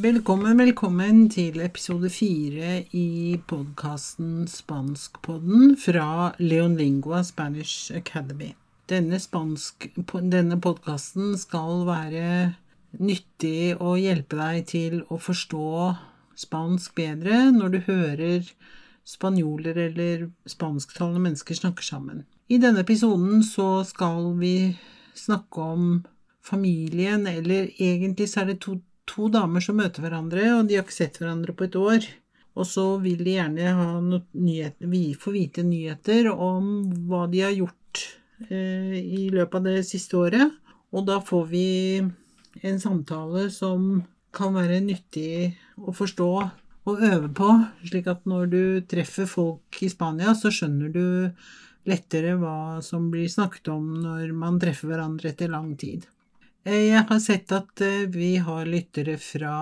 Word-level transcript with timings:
Velkommen, 0.00 0.58
velkommen 0.58 1.30
til 1.30 1.60
episode 1.64 2.10
fire 2.10 2.84
i 2.92 3.40
podkasten 3.48 4.44
Spanskpodden 4.48 5.76
fra 5.80 6.34
Leonlingua 6.38 7.22
Spanish 7.22 7.92
Academy. 7.96 8.52
Denne, 8.88 9.18
denne 10.32 10.60
podkasten 10.60 11.38
skal 11.38 11.86
være 11.88 12.54
nyttig 12.98 13.76
og 13.80 13.98
hjelpe 14.02 14.36
deg 14.36 14.66
til 14.70 15.02
å 15.08 15.18
forstå 15.18 15.66
spansk 16.40 16.94
bedre 16.98 17.48
når 17.54 17.74
du 17.74 17.80
hører 17.86 18.52
spanjoler 19.06 19.78
eller 19.88 20.28
spansktalende 20.48 21.22
mennesker 21.22 21.58
snakke 21.58 21.84
sammen. 21.84 22.24
I 22.50 22.58
denne 22.62 22.82
episoden 22.84 23.44
så 23.46 23.82
skal 23.86 24.32
vi 24.40 24.72
snakke 25.14 25.60
om 25.74 25.90
familien, 26.42 27.26
eller 27.28 27.68
egentlig 27.76 28.30
så 28.30 28.42
er 28.42 28.52
det 28.52 28.62
to 28.64 28.78
to 29.10 29.28
damer 29.32 29.62
som 29.64 29.78
møter 29.80 30.04
hverandre, 30.04 30.44
og 30.56 30.68
de 30.68 30.78
har 30.78 30.86
ikke 30.86 31.00
sett 31.00 31.20
hverandre 31.20 31.54
på 31.56 31.66
et 31.66 31.78
år. 31.78 32.06
Og 32.58 32.66
så 32.66 32.84
vil 33.02 33.22
de 33.24 33.36
gjerne 33.36 33.74
ha 33.78 33.90
vi 34.90 35.02
få 35.18 35.34
vite 35.34 35.64
nyheter 35.66 36.28
om 36.30 36.90
hva 37.08 37.24
de 37.30 37.44
har 37.44 37.54
gjort 37.54 38.02
eh, 38.48 38.96
i 38.98 39.28
løpet 39.32 39.60
av 39.60 39.68
det 39.68 39.84
siste 39.88 40.18
året. 40.18 40.56
Og 40.90 41.06
da 41.06 41.20
får 41.22 41.44
vi 41.52 41.68
en 42.66 42.80
samtale 42.82 43.46
som 43.54 44.02
kan 44.34 44.54
være 44.54 44.80
nyttig 44.84 45.54
å 45.80 45.94
forstå 45.96 46.30
og 46.90 47.02
øve 47.04 47.28
på, 47.36 47.48
slik 47.86 48.08
at 48.10 48.24
når 48.28 48.46
du 48.50 48.62
treffer 48.88 49.28
folk 49.28 49.82
i 49.84 49.90
Spania, 49.92 50.32
så 50.34 50.52
skjønner 50.54 50.92
du 50.94 51.04
lettere 51.88 52.36
hva 52.40 52.80
som 52.84 53.08
blir 53.12 53.28
snakket 53.30 53.70
om 53.72 53.92
når 54.04 54.32
man 54.36 54.58
treffer 54.62 54.90
hverandre 54.90 55.32
etter 55.32 55.52
lang 55.52 55.74
tid. 55.80 56.06
Eh, 56.68 56.90
jeg 56.90 57.06
har 57.08 57.20
sett 57.24 57.52
at 57.56 57.80
eh, 57.80 58.04
vi 58.12 58.34
har 58.36 58.68
lyttere 58.68 59.14
fra, 59.20 59.54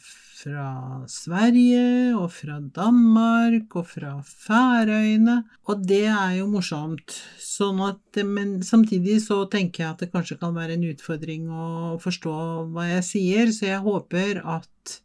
fra 0.00 0.68
Sverige 1.10 2.14
og 2.16 2.30
fra 2.32 2.56
Danmark 2.72 3.76
og 3.76 3.90
fra 3.90 4.14
Færøyene, 4.24 5.42
og 5.68 5.84
det 5.84 6.06
er 6.08 6.38
jo 6.38 6.48
morsomt. 6.54 7.18
Sånn 7.36 7.82
at, 7.84 8.00
eh, 8.16 8.24
men 8.24 8.62
samtidig 8.64 9.18
så 9.26 9.42
tenker 9.52 9.84
jeg 9.84 9.90
at 9.90 10.06
det 10.06 10.10
kanskje 10.14 10.40
kan 10.40 10.56
være 10.56 10.78
en 10.78 10.88
utfordring 10.88 11.52
å 11.52 11.68
forstå 12.00 12.34
hva 12.72 12.88
jeg 12.94 13.06
sier, 13.10 13.52
så 13.52 13.68
jeg 13.68 13.84
håper 13.84 14.40
at 14.40 14.98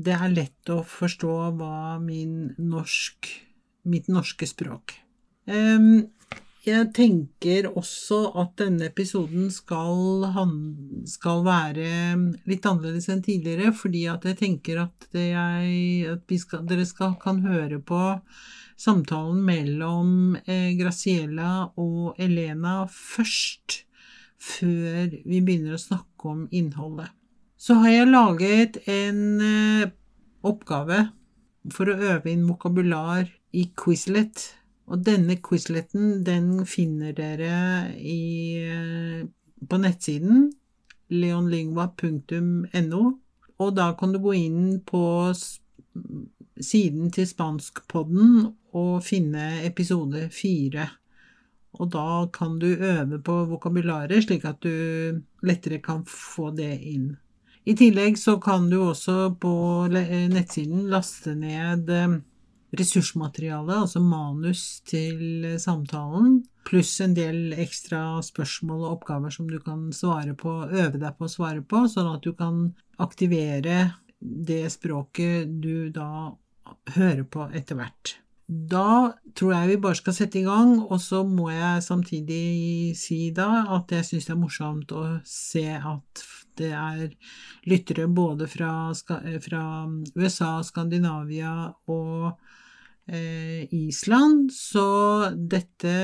det 0.00 0.12
er 0.16 0.36
lett 0.36 0.72
å 0.72 0.82
forstå 0.84 1.34
hva 1.56 1.96
min 2.04 2.52
norsk, 2.60 3.32
mitt 3.88 4.12
norske 4.12 4.48
språk. 4.48 4.92
Um, 5.48 6.04
jeg 6.60 6.90
tenker 6.92 7.70
også 7.70 8.18
at 8.40 8.52
denne 8.60 8.90
episoden 8.90 9.48
skal, 9.52 10.26
skal, 11.08 11.44
være 11.46 11.86
litt 12.48 12.66
annerledes 12.68 13.08
enn 13.12 13.22
tidligere, 13.24 13.72
fordi 13.72 14.04
at 14.12 14.26
jeg 14.28 14.36
tenker 14.42 14.82
at, 14.82 15.06
jeg, 15.16 16.10
at 16.12 16.34
skal, 16.42 16.66
dere 16.68 16.84
skal, 16.88 17.14
kan 17.22 17.40
høre 17.46 17.80
på 17.80 18.02
samtalen 18.80 19.40
mellom 19.44 20.36
eh, 20.44 20.76
Graciela 20.76 21.70
og 21.80 22.20
Elena 22.20 22.82
først, 22.92 23.86
før 24.40 25.16
vi 25.24 25.40
begynner 25.40 25.76
å 25.76 25.80
snakke 25.80 26.28
om 26.28 26.46
innholdet. 26.52 27.08
Så 27.60 27.76
har 27.80 27.92
jeg 27.92 28.12
laget 28.12 28.78
en 28.88 29.24
eh, 29.44 29.90
oppgave 30.44 31.06
for 31.72 31.88
å 31.88 31.98
øve 32.14 32.32
inn 32.32 32.46
vokabular 32.48 33.28
i 33.56 33.66
Quizlet 33.76 34.59
og 34.90 35.04
denne 35.06 35.36
Quizleten, 35.38 36.24
den 36.26 36.66
finner 36.66 37.14
dere 37.14 37.94
i, 37.94 38.58
eh, 38.58 39.26
på 39.68 39.78
nettsiden 39.78 40.48
leonlingua.no, 41.10 43.02
og 43.60 43.74
da 43.76 43.90
kan 43.98 44.12
du 44.14 44.18
gå 44.22 44.34
inn 44.38 44.80
på 44.86 45.02
siden 45.34 47.10
til 47.14 47.26
Spanskpodden 47.28 48.46
og 48.78 49.02
finne 49.04 49.64
episode 49.66 50.28
fire. 50.34 50.88
Og 51.78 51.90
da 51.94 52.26
kan 52.34 52.58
du 52.58 52.66
øve 52.66 53.20
på 53.22 53.44
vokabularet, 53.50 54.24
slik 54.24 54.44
at 54.48 54.62
du 54.62 55.20
lettere 55.46 55.78
kan 55.82 56.02
få 56.06 56.50
det 56.56 56.72
inn. 56.82 57.12
I 57.68 57.76
tillegg 57.76 58.16
så 58.18 58.38
kan 58.42 58.70
du 58.70 58.80
også 58.80 59.34
på 59.38 59.52
nettsiden 59.92 60.88
laste 60.90 61.34
ned 61.36 61.90
eh, 61.92 62.18
ressursmateriale, 62.76 63.80
altså 63.82 64.02
manus 64.02 64.80
til 64.86 65.46
samtalen, 65.58 66.40
pluss 66.68 66.92
en 67.02 67.16
del 67.16 67.54
ekstra 67.58 68.20
spørsmål 68.24 68.84
og 68.84 68.92
oppgaver 68.98 69.34
som 69.34 69.48
du 69.50 69.58
kan 69.64 69.88
svare 69.96 70.36
på, 70.38 70.54
øve 70.70 71.00
deg 71.00 71.18
på 71.18 71.26
å 71.26 71.32
svare 71.32 71.64
på, 71.66 71.84
sånn 71.90 72.12
at 72.14 72.24
du 72.26 72.34
kan 72.38 72.68
aktivere 73.00 73.82
det 74.20 74.64
språket 74.72 75.60
du 75.62 75.88
da 75.94 76.36
hører 76.94 77.24
på 77.24 77.48
etter 77.56 77.78
hvert. 77.78 78.16
Da 78.50 79.14
tror 79.38 79.52
jeg 79.54 79.68
vi 79.70 79.82
bare 79.84 79.98
skal 79.98 80.14
sette 80.16 80.40
i 80.40 80.46
gang, 80.46 80.80
og 80.82 80.98
så 81.02 81.22
må 81.22 81.52
jeg 81.52 81.84
samtidig 81.86 82.96
si 82.98 83.28
da 83.34 83.64
at 83.76 83.92
jeg 83.94 84.08
syns 84.08 84.26
det 84.26 84.34
er 84.34 84.40
morsomt 84.40 84.94
å 84.96 85.04
se 85.22 85.68
at 85.78 86.24
det 86.58 86.72
er 86.74 87.12
lyttere 87.70 88.08
både 88.10 88.48
fra, 88.50 88.90
fra 89.44 89.62
USA, 90.18 90.50
Skandinavia 90.66 91.52
og 91.94 92.32
Island, 93.08 94.50
så 94.52 95.30
dette 95.34 95.94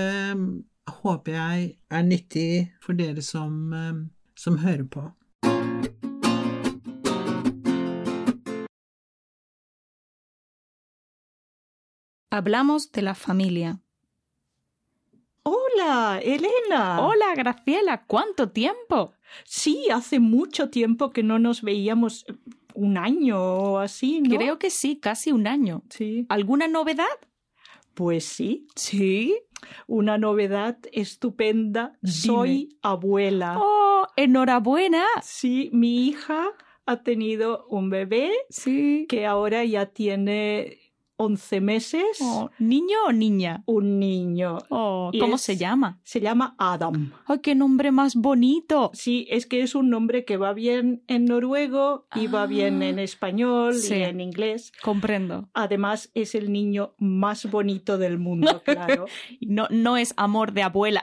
håper 1.03 1.33
jeg 1.33 1.71
er 1.91 2.03
nyttig 2.03 2.51
for 2.83 2.99
dere 2.99 3.23
som, 3.23 3.73
eh, 3.73 3.95
som 4.37 4.59
hører 4.59 4.85
på. 4.85 5.11
Hablamos 12.33 12.91
de 12.93 13.01
la 13.01 13.15
familia. 13.15 13.79
Hola, 15.43 16.21
Elena. 16.21 17.01
Hola, 17.01 17.35
Graciela. 17.37 18.05
¿Cuánto 18.07 18.51
tiempo? 18.51 19.15
Sí, 19.45 19.89
hace 19.91 20.19
mucho 20.19 20.69
tiempo 20.69 21.13
que 21.13 21.23
no 21.23 21.39
nos 21.39 21.63
veíamos 21.63 22.27
un 22.77 22.99
año 22.99 23.41
o 23.41 23.79
así, 23.79 24.21
¿no? 24.21 24.37
Creo 24.37 24.59
que 24.59 24.71
sí, 24.71 24.97
casi 24.97 25.33
un 25.33 25.47
año. 25.47 25.83
Sí. 25.91 26.27
¿Alguna 26.29 26.69
novedad? 26.69 27.07
Pues 27.95 28.25
sí. 28.25 28.67
Sí. 28.77 29.37
Una 29.87 30.19
novedad 30.19 30.79
estupenda. 30.93 31.99
Soy 32.05 32.79
abuela. 32.83 33.57
¡Oh! 33.59 34.07
¡Enhorabuena! 34.17 35.05
Sí, 35.23 35.71
mi 35.73 36.07
hija 36.07 36.49
ha 36.85 37.03
tenido 37.03 37.67
un 37.69 37.91
bebé. 37.91 38.33
Sí. 38.51 39.07
Que 39.09 39.27
ahora 39.27 39.65
ya 39.65 39.87
tiene 39.87 40.79
11 41.17 41.61
meses. 41.61 42.19
Oh, 42.21 42.51
¿Niño 42.59 42.97
o 43.07 43.13
niña? 43.13 43.63
Un 43.67 43.99
niño. 43.99 44.59
Oh, 44.69 45.11
¿Cómo 45.19 45.39
se 45.39 45.57
llama? 45.57 46.01
Se 46.03 46.21
llama 46.21 46.55
Adam. 46.59 47.13
¡Ay, 47.27 47.39
qué 47.43 47.55
nombre 47.55 47.91
más 47.91 48.15
bonito! 48.15 48.91
Sí, 48.93 49.27
es 49.31 49.47
que 49.47 49.63
es 49.63 49.75
un 49.75 49.91
nombre 49.91 50.25
que 50.25 50.37
va 50.37 50.53
bien 50.53 51.03
en 51.07 51.25
noruego 51.25 52.07
y 52.15 52.27
va 52.27 52.47
bien 52.47 52.83
en 52.83 52.99
español 52.99 53.75
sí. 53.75 53.95
y 53.95 54.03
en 54.03 54.21
inglés. 54.21 54.73
Comprendo. 54.83 55.49
Además, 55.55 56.11
es 56.15 56.35
el 56.35 56.53
niño 56.53 56.95
más 56.99 57.51
bonito 57.51 57.99
del 57.99 58.19
mundo, 58.19 58.63
claro. 58.65 59.07
no, 59.41 59.67
no 59.71 59.97
es 59.97 60.13
amor 60.17 60.53
de 60.53 60.63
abuela. 60.63 61.01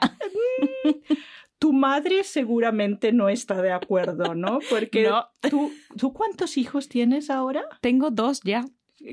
tu 1.58 1.72
madre 1.72 2.24
seguramente 2.24 3.12
no 3.12 3.28
está 3.28 3.62
de 3.62 3.72
acuerdo, 3.72 4.34
¿no? 4.34 4.58
Porque 4.70 5.04
no. 5.08 5.26
¿tú, 5.48 5.72
¿tú 5.96 6.12
cuántos 6.12 6.56
hijos 6.56 6.88
tienes 6.88 7.30
ahora? 7.30 7.64
Tengo 7.80 8.10
dos 8.10 8.40
ya. 8.42 8.64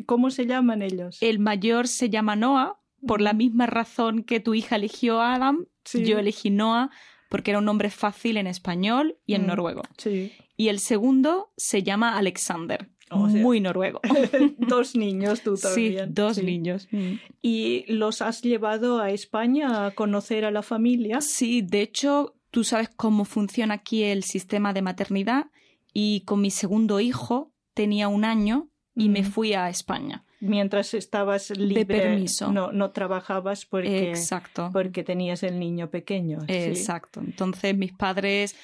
¿Cómo 0.06 0.30
se 0.32 0.46
llaman 0.46 0.82
ellos? 0.82 1.18
El 1.22 1.40
mayor 1.40 1.88
se 1.88 2.10
llama 2.10 2.36
Noah, 2.36 2.80
por 3.06 3.22
la 3.22 3.34
misma 3.34 3.66
razón 3.66 4.24
que 4.24 4.40
tu 4.40 4.54
hija 4.54 4.76
eligió 4.76 5.22
a 5.22 5.36
Adam. 5.36 5.66
Sí. 5.86 6.04
Yo 6.06 6.20
elegí 6.20 6.50
Noah 6.50 6.90
porque 7.30 7.52
era 7.52 7.60
un 7.60 7.66
nombre 7.66 7.90
fácil 7.90 8.38
en 8.38 8.46
español 8.48 9.18
y 9.26 9.36
en 9.36 9.44
Mm. 9.44 9.48
noruego. 9.48 9.82
Sí. 9.98 10.32
Y 10.58 10.68
el 10.68 10.80
segundo 10.80 11.52
se 11.58 11.82
llama 11.82 12.18
Alexander. 12.18 12.90
O 13.10 13.30
sea- 13.30 13.42
Muy 13.42 13.60
noruego. 13.60 14.00
dos 14.58 14.96
niños 14.96 15.42
tú 15.42 15.58
Sí, 15.58 15.64
también. 15.64 16.14
dos 16.14 16.36
Sí. 16.38 16.44
niños. 16.44 16.88
Mm. 16.92 17.14
¿Y 17.42 17.86
los 17.92 18.22
has 18.22 18.42
llevado 18.42 19.00
a 19.02 19.10
España 19.12 19.86
a 19.86 19.92
conocer 19.92 20.46
a 20.46 20.52
la 20.52 20.62
familia? 20.62 21.20
Sí, 21.22 21.62
de 21.62 21.82
hecho, 21.82 22.36
tú 22.52 22.64
sabes 22.64 22.90
cómo 22.90 23.26
funciona 23.26 23.74
aquí 23.76 24.04
el 24.04 24.24
sistema 24.24 24.72
de 24.74 24.82
maternidad 24.82 25.48
y 25.94 26.22
con 26.22 26.40
mi 26.42 26.52
segundo 26.52 27.00
hijo 27.00 27.52
tenía 27.74 28.08
un 28.08 28.24
año 28.26 28.70
y 28.96 29.10
me 29.10 29.24
fui 29.24 29.54
a 29.54 29.70
España. 29.70 30.26
Mientras 30.40 30.94
estabas 30.94 31.52
libre, 31.52 31.86
permiso. 31.86 32.52
No, 32.52 32.72
no 32.72 32.92
trabajabas 32.92 33.66
porque, 33.66 34.10
Exacto. 34.10 34.70
porque 34.74 35.04
tenías 35.04 35.44
el 35.44 35.60
niño 35.60 35.90
pequeño. 35.90 36.42
sí. 36.42 36.54
Exacto. 36.54 37.22
Entonces 37.22 37.78
mis 37.78 37.94
padres, 37.94 38.56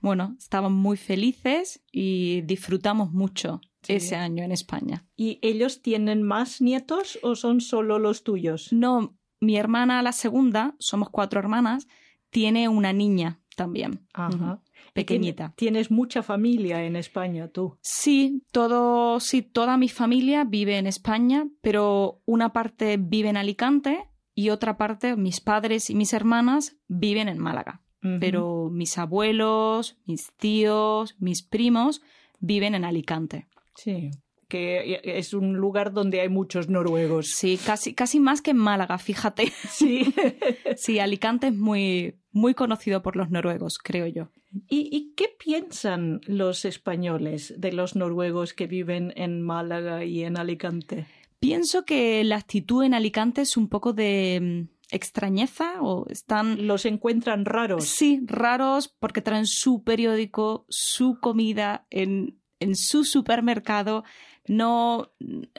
bueno, 0.00 0.36
estaban 0.38 0.72
muy 0.72 0.96
felices 0.96 1.82
y 1.90 2.42
disfrutamos 2.42 3.12
mucho 3.12 3.60
ese 3.86 4.16
año 4.16 4.44
en 4.44 4.52
España. 4.52 5.04
¿Y 5.16 5.38
ellos 5.42 5.82
tienen 5.82 6.22
más 6.22 6.60
nietos 6.60 7.18
o 7.22 7.34
son 7.34 7.60
solo 7.60 7.98
los 7.98 8.22
tuyos? 8.24 8.72
No, 8.72 9.16
mi 9.40 9.56
hermana, 9.56 10.02
la 10.02 10.12
segunda, 10.12 10.74
somos 10.78 11.10
cuatro 11.10 11.40
hermanas, 11.40 11.86
tiene 12.30 12.68
una 12.68 12.92
niña 12.92 13.40
también. 13.56 14.06
Ajá. 14.14 14.62
Pequeñita. 14.94 15.52
Tienes 15.56 15.90
mucha 15.90 16.22
familia 16.22 16.84
en 16.84 16.96
España, 16.96 17.48
tú. 17.48 17.76
Sí, 17.82 18.42
todo, 18.52 19.18
sí, 19.18 19.42
toda 19.42 19.76
mi 19.76 19.88
familia 19.88 20.44
vive 20.44 20.78
en 20.78 20.86
España, 20.86 21.48
pero 21.60 22.22
una 22.24 22.52
parte 22.52 22.96
vive 22.96 23.28
en 23.28 23.36
Alicante 23.36 24.08
y 24.34 24.50
otra 24.50 24.76
parte, 24.76 25.16
mis 25.16 25.40
padres 25.40 25.90
y 25.90 25.94
mis 25.94 26.12
hermanas, 26.12 26.76
viven 26.88 27.28
en 27.28 27.38
Málaga. 27.38 27.82
Pero 28.20 28.68
mis 28.70 28.98
abuelos, 28.98 29.96
mis 30.04 30.30
tíos, 30.36 31.16
mis 31.18 31.42
primos 31.42 32.02
viven 32.38 32.74
en 32.74 32.84
Alicante. 32.84 33.46
Sí. 33.76 34.10
Que 34.54 35.00
es 35.02 35.34
un 35.34 35.56
lugar 35.56 35.92
donde 35.92 36.20
hay 36.20 36.28
muchos 36.28 36.68
noruegos. 36.68 37.30
Sí, 37.30 37.58
casi, 37.58 37.92
casi 37.92 38.20
más 38.20 38.40
que 38.40 38.52
en 38.52 38.58
Málaga, 38.58 38.98
fíjate. 38.98 39.52
Sí. 39.68 40.14
Sí, 40.76 40.98
Alicante 40.98 41.48
es 41.48 41.54
muy, 41.54 42.16
muy 42.32 42.54
conocido 42.54 43.02
por 43.02 43.16
los 43.16 43.30
noruegos, 43.30 43.78
creo 43.78 44.06
yo. 44.06 44.28
¿Y, 44.68 44.88
y 44.90 45.14
qué 45.16 45.28
piensan 45.38 46.20
los 46.26 46.64
españoles 46.64 47.54
de 47.56 47.72
los 47.72 47.96
noruegos 47.96 48.54
que 48.54 48.66
viven 48.66 49.12
en 49.16 49.42
Málaga 49.42 50.04
y 50.04 50.24
en 50.24 50.36
Alicante? 50.36 51.06
Pienso 51.40 51.84
que 51.84 52.24
la 52.24 52.36
actitud 52.36 52.84
en 52.84 52.94
Alicante 52.94 53.42
es 53.42 53.56
un 53.56 53.68
poco 53.68 53.92
de 53.92 54.40
mm, 54.40 54.94
extrañeza 54.94 55.80
o 55.80 56.06
están 56.08 56.66
¿Los 56.66 56.86
encuentran 56.86 57.44
raros? 57.44 57.84
Sí, 57.84 58.20
raros 58.26 58.88
porque 58.98 59.20
traen 59.20 59.46
su 59.46 59.82
periódico, 59.84 60.66
su 60.68 61.18
comida 61.20 61.86
en, 61.90 62.40
en 62.60 62.76
su 62.76 63.04
supermercado. 63.04 64.04
No, 64.46 65.12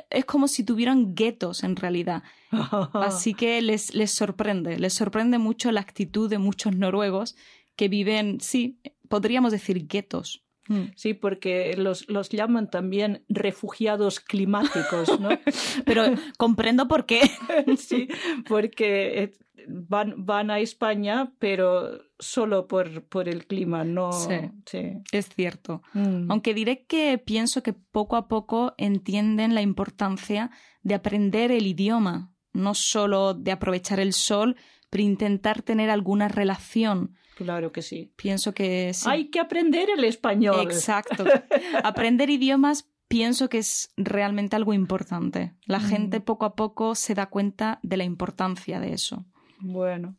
es 0.10 0.26
como 0.26 0.48
si 0.48 0.64
tuvieran 0.64 1.16
guetos 1.16 1.64
en 1.64 1.76
realidad. 1.76 2.24
Así 2.94 3.34
que 3.34 3.62
les, 3.62 3.94
les 3.96 4.12
sorprende, 4.12 4.78
les 4.78 4.94
sorprende 4.94 5.38
mucho 5.38 5.72
la 5.72 5.82
actitud 5.82 6.30
de 6.30 6.38
muchos 6.38 6.76
noruegos 6.76 7.36
que 7.76 7.88
viven, 7.88 8.40
sí, 8.42 8.80
podríamos 9.10 9.52
decir 9.52 9.88
guetos. 9.88 10.45
Mm. 10.68 10.84
Sí, 10.96 11.14
porque 11.14 11.76
los, 11.78 12.10
los 12.10 12.30
llaman 12.30 12.70
también 12.70 13.24
refugiados 13.30 14.20
climáticos, 14.20 15.20
¿no? 15.20 15.30
Pero 15.86 16.06
comprendo 16.38 16.88
por 16.88 17.06
qué. 17.06 17.22
sí, 17.78 18.08
porque 18.48 19.24
eh, 19.24 19.34
van, 19.68 20.26
van 20.26 20.52
a 20.52 20.60
España, 20.60 21.34
pero 21.40 22.00
solo 22.20 22.68
por, 22.68 23.04
por 23.04 23.30
el 23.30 23.46
clima, 23.46 23.84
no. 23.84 24.12
Sí. 24.12 24.36
sí. 24.66 24.94
Es 25.12 25.30
cierto. 25.30 25.82
Mm. 25.94 26.32
Aunque 26.32 26.54
diré 26.54 26.86
que 26.86 27.18
pienso 27.18 27.64
que 27.64 27.74
poco 27.74 28.16
a 28.16 28.28
poco 28.28 28.74
entienden 28.78 29.56
la 29.56 29.62
importancia 29.62 30.52
de 30.82 30.96
aprender 30.96 31.52
el 31.52 31.68
idioma, 31.68 32.32
no 32.54 32.74
solo 32.74 33.34
de 33.34 33.52
aprovechar 33.52 34.00
el 34.00 34.14
sol, 34.14 34.56
pero 34.90 35.04
intentar 35.04 35.62
tener 35.62 35.90
alguna 35.90 36.28
relación. 36.28 37.16
Claro 37.36 37.72
que 37.72 37.82
sí. 37.82 38.12
Pienso 38.16 38.54
que 38.54 38.92
sí. 38.94 39.08
Hay 39.10 39.30
que 39.30 39.40
aprender 39.40 39.90
el 39.90 40.04
español. 40.06 40.62
Exacto. 40.62 41.24
Aprender 41.84 42.30
idiomas 42.30 42.90
pienso 43.08 43.50
que 43.50 43.60
es 43.60 43.92
realmente 43.98 44.56
algo 44.56 44.74
importante. 44.74 45.54
La 45.66 45.80
Mm. 45.80 45.88
gente 45.90 46.22
poco 46.22 46.46
a 46.46 46.56
poco 46.56 46.96
se 46.96 47.14
da 47.14 47.28
cuenta 47.28 47.80
de 47.84 47.98
la 47.98 48.04
importancia 48.04 48.80
de 48.80 48.94
eso. 48.94 49.26
Bueno, 49.60 50.16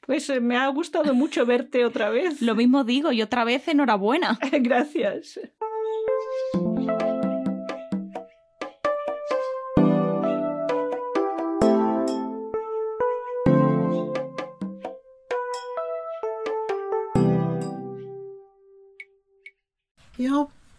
pues 0.00 0.30
eh, 0.30 0.40
me 0.40 0.56
ha 0.56 0.66
gustado 0.68 1.14
mucho 1.14 1.44
verte 1.44 1.84
otra 1.84 2.08
vez. 2.10 2.40
Lo 2.40 2.54
mismo 2.54 2.84
digo, 2.84 3.12
y 3.12 3.20
otra 3.22 3.44
vez 3.44 3.68
enhorabuena. 3.68 4.38
Gracias. 4.62 5.38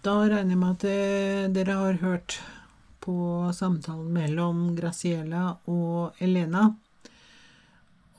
Da 0.02 0.16
regner 0.26 0.56
jeg 0.56 0.60
med 0.60 0.72
at 0.76 0.84
eh, 0.90 1.50
dere 1.54 1.78
har 1.78 2.00
hørt 2.02 2.40
på 3.02 3.14
samtalen 3.54 4.10
mellom 4.14 4.72
Graciela 4.78 5.58
og 5.70 6.18
Elena. 6.22 6.72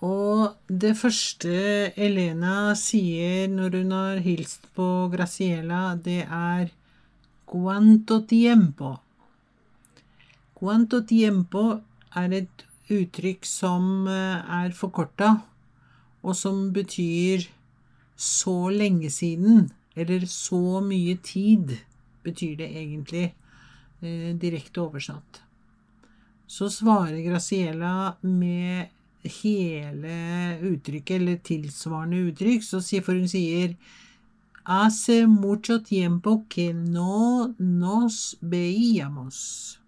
Og 0.03 0.55
det 0.67 0.93
første 0.99 1.55
Elena 1.95 2.75
sier 2.79 3.51
når 3.51 3.79
hun 3.81 3.95
har 3.95 4.23
hilst 4.23 4.67
på 4.79 5.09
Graciela, 5.11 5.97
det 5.99 6.23
er 6.27 6.71
Cuanto 7.51 8.23
tiempo. 8.31 8.95
Cuanto 10.59 11.03
tiempo 11.03 11.67
er 12.15 12.39
et 12.43 12.67
uttrykk 12.93 13.47
som 13.47 14.07
eh, 14.07 14.39
er 14.63 14.75
forkorta, 14.79 15.35
og 16.23 16.39
som 16.39 16.69
betyr 16.75 17.49
så 18.15 18.57
lenge 18.71 19.11
siden, 19.11 19.73
eller 19.95 20.27
så 20.27 20.81
mye 20.85 21.17
tid, 21.23 21.77
betyr 22.25 22.57
det 22.57 22.69
egentlig, 22.71 23.35
eh, 24.01 24.35
direkte 24.37 24.81
oversatt. 24.81 25.43
Så 26.47 26.71
svarer 26.71 27.23
Graciela 27.25 28.17
med 28.21 28.89
hele 29.23 30.17
uttrykket, 30.61 31.17
eller 31.17 31.37
tilsvarende 31.37 32.25
uttrykk, 32.29 32.65
så 32.65 32.83
for 33.03 33.15
hun 33.15 33.29
sier 33.29 33.77
Hace 34.65 35.27
mucho 35.27 35.81
tiempo 35.81 36.45
que 36.49 36.73
no 36.73 37.53
nos 37.59 38.37
veíamos. 38.41 39.79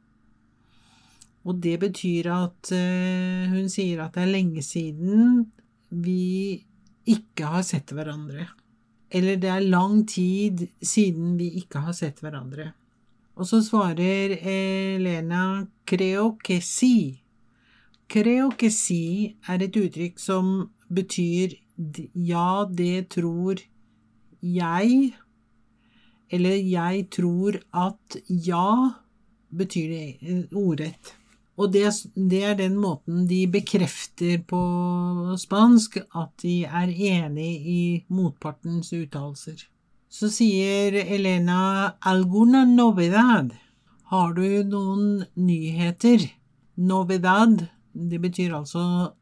Og 1.45 1.61
det 1.62 1.77
betyr 1.79 2.27
at 2.33 2.73
eh, 2.73 3.47
hun 3.53 3.69
sier 3.71 4.03
at 4.03 4.17
det 4.17 4.25
er 4.25 4.33
lenge 4.33 4.65
siden 4.67 5.45
vi 5.91 6.65
ikke 7.06 7.53
har 7.53 7.62
sett 7.62 7.93
hverandre. 7.95 8.49
Eller 9.14 9.38
det 9.38 9.50
er 9.50 9.69
lang 9.70 10.02
tid 10.11 10.66
siden 10.82 11.37
vi 11.38 11.52
ikke 11.61 11.84
har 11.87 11.94
sett 11.94 12.19
hverandre. 12.25 12.72
Og 13.38 13.46
så 13.46 13.61
svarer 13.62 14.37
Elena 14.43 15.66
creo 15.87 16.37
que 16.43 16.61
si. 16.61 17.20
Creo 18.11 18.50
que 18.58 18.70
si 18.70 19.34
er 19.49 19.62
et 19.62 19.76
uttrykk 19.78 20.19
som 20.20 20.50
betyr 20.90 21.55
ja, 22.14 22.64
det 22.70 23.08
tror 23.14 23.62
jeg. 24.40 25.14
Eller 26.31 26.56
jeg 26.58 27.06
tror 27.10 27.58
at 27.75 28.19
ja, 28.28 28.94
betyr 29.50 29.88
det 29.90 30.06
eh, 30.22 30.44
ordrett. 30.55 31.15
Og 31.55 31.70
det, 31.73 31.87
det 32.17 32.41
er 32.43 32.56
den 32.58 32.75
måten 32.81 33.29
de 33.31 33.44
bekrefter 33.51 34.41
på 34.49 34.63
spansk 35.39 36.01
at 36.03 36.32
de 36.43 36.65
er 36.67 36.91
enig 36.91 37.53
i 37.70 37.82
motpartens 38.11 38.91
uttalelser. 38.96 39.63
Så 40.11 40.31
sier 40.31 40.94
Elena 41.05 41.94
'alguna 42.01 42.65
novedad'. 42.67 43.55
Har 44.11 44.34
du 44.34 44.63
noen 44.63 45.25
nyheter? 45.34 46.27
Novedad, 46.77 47.67
det 47.94 48.20
betyr 48.20 48.55
altså 48.55 49.15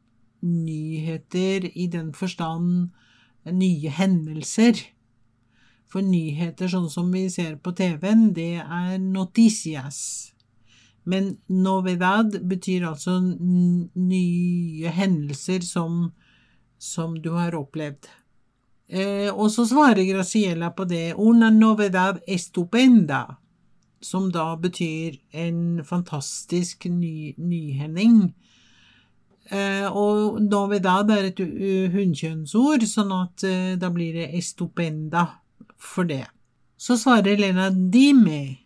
nyheter 0.43 1.69
i 1.75 1.87
den 1.87 2.12
forstand 2.12 2.91
nye 3.51 3.89
hendelser. 3.89 4.81
For 5.89 6.01
nyheter 6.01 6.69
sånn 6.73 6.91
som 6.91 7.11
vi 7.12 7.29
ser 7.31 7.57
på 7.57 7.73
TV-en, 7.77 8.33
det 8.33 8.62
er 8.65 8.99
noticias. 8.99 10.32
Men 11.04 11.37
novedad 11.50 12.37
betyr 12.49 12.87
altså 12.87 13.18
nye 13.21 14.92
hendelser 14.94 15.64
som, 15.66 16.12
som 16.78 17.16
du 17.23 17.32
har 17.35 17.56
opplevd. 17.59 18.06
Eh, 18.92 19.30
og 19.32 19.49
så 19.50 19.64
svarer 19.66 20.04
Graciela 20.04 20.71
på 20.76 20.85
det 20.85 21.14
una 21.16 21.50
novedad 21.50 22.21
estupenda, 22.28 23.38
som 24.02 24.28
da 24.35 24.52
betyr 24.61 25.16
en 25.32 25.82
fantastisk 25.85 26.85
ny, 26.90 27.32
nyhending. 27.38 28.35
Eh, 29.50 29.87
og 29.88 30.38
novedad 30.42 31.11
er 31.11 31.30
et 31.30 31.40
hunnkjønnsord, 31.94 32.87
sånn 32.87 33.14
at 33.16 33.47
eh, 33.49 33.73
da 33.80 33.90
blir 33.94 34.14
det 34.21 34.30
estupenda 34.38 35.26
for 35.80 36.06
det. 36.06 36.26
Så 36.76 36.99
svarer 36.99 37.38
Lena 37.38 37.71
dime, 37.71 38.62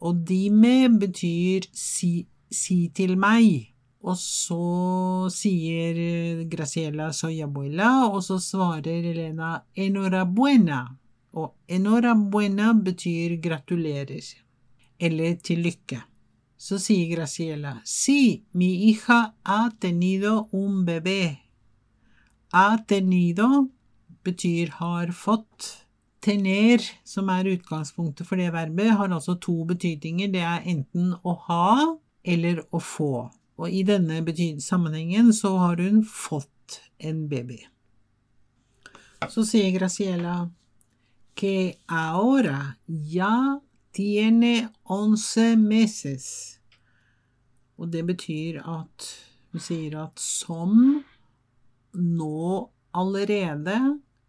og 0.00 0.22
dime 0.26 0.88
betyr 1.00 1.66
si, 1.76 2.26
si 2.50 2.88
til 2.94 3.16
meg. 3.20 3.70
Og 4.00 4.16
så 4.16 5.28
sier 5.32 5.98
eh, 6.00 6.44
Graciela 6.48 7.10
soy 7.12 7.42
abuela, 7.44 8.08
og 8.08 8.22
så 8.24 8.38
svarer 8.40 9.04
Elena 9.12 9.58
enhorabuena. 9.76 10.86
Og 11.36 11.52
enhorabuena 11.68 12.72
betyr 12.74 13.36
gratulerer, 13.44 14.24
eller 14.98 15.36
til 15.44 15.60
lykke. 15.68 16.00
Så 16.60 16.80
sier 16.80 17.12
Graciela, 17.12 17.76
sí, 17.84 18.44
mi 18.52 18.72
hija 18.86 19.20
ha 19.44 19.60
tenido 19.80 20.48
un 20.52 20.82
bebé. 20.84 21.36
Ha 22.52 22.80
tenido 22.88 23.68
betyr 24.24 24.72
har 24.80 25.12
fått, 25.12 25.86
tener, 26.20 26.82
som 27.04 27.28
er 27.32 27.48
utgangspunktet 27.54 28.28
for 28.28 28.40
det 28.40 28.52
verbet, 28.54 28.92
har 28.96 29.08
altså 29.08 29.36
to 29.40 29.64
betydninger. 29.68 30.30
Det 30.32 30.44
er 30.44 30.66
enten 30.68 31.14
å 31.24 31.34
ha 31.48 31.96
eller 32.24 32.62
å 32.70 32.80
få. 32.82 33.30
Og 33.60 33.68
i 33.68 33.82
denne 33.84 34.22
sammenhengen 34.60 35.32
så 35.36 35.56
har 35.60 35.80
hun 35.80 36.04
fått 36.04 36.80
en 36.98 37.28
baby. 37.28 37.60
Så 39.28 39.44
sier 39.44 39.72
Graciela 39.76 40.50
que 41.34 41.74
ahora 41.86 42.76
ya 42.86 43.60
tiene 43.92 44.70
once 44.88 45.56
meses. 45.56 46.58
Og 47.76 47.92
det 47.92 48.04
betyr 48.06 48.60
at 48.60 49.08
hun 49.52 49.60
sier 49.60 49.96
at 50.04 50.20
som 50.20 51.04
nå 51.92 52.70
allerede 52.92 53.76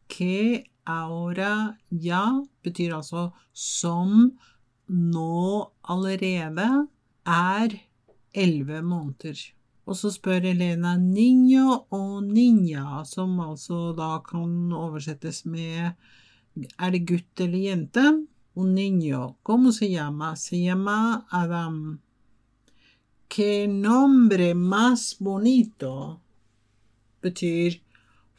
que 0.07 0.70
ahora 0.85 1.77
ya 1.89 2.43
betyr 2.63 2.93
altså 2.95 3.31
som 3.53 4.37
nå 4.87 5.71
allerede 5.83 6.87
er 7.25 7.79
elleve 8.33 8.81
måneder. 8.81 9.37
Og 9.85 9.95
så 9.97 10.11
spør 10.13 10.45
Elena 10.45 10.95
niño 10.97 11.85
og 11.91 12.23
niña, 12.23 13.03
som 13.05 13.39
altså 13.39 13.93
da 13.97 14.19
kan 14.23 14.71
oversettes 14.71 15.45
med 15.45 15.91
er 16.79 16.91
det 16.91 17.07
gutt 17.07 17.39
eller 17.39 17.59
jente? 17.59 18.03
Un 18.55 18.75
niño, 18.75 19.37
¿cómo 19.41 19.71
se 19.71 19.89
llama? 19.89 20.35
Se 20.35 20.61
llama 20.61 21.25
Adam. 21.29 22.01
Que 23.29 23.67
nombre 23.67 24.53
más 24.53 25.15
bonito 25.19 26.19
betyr 27.21 27.81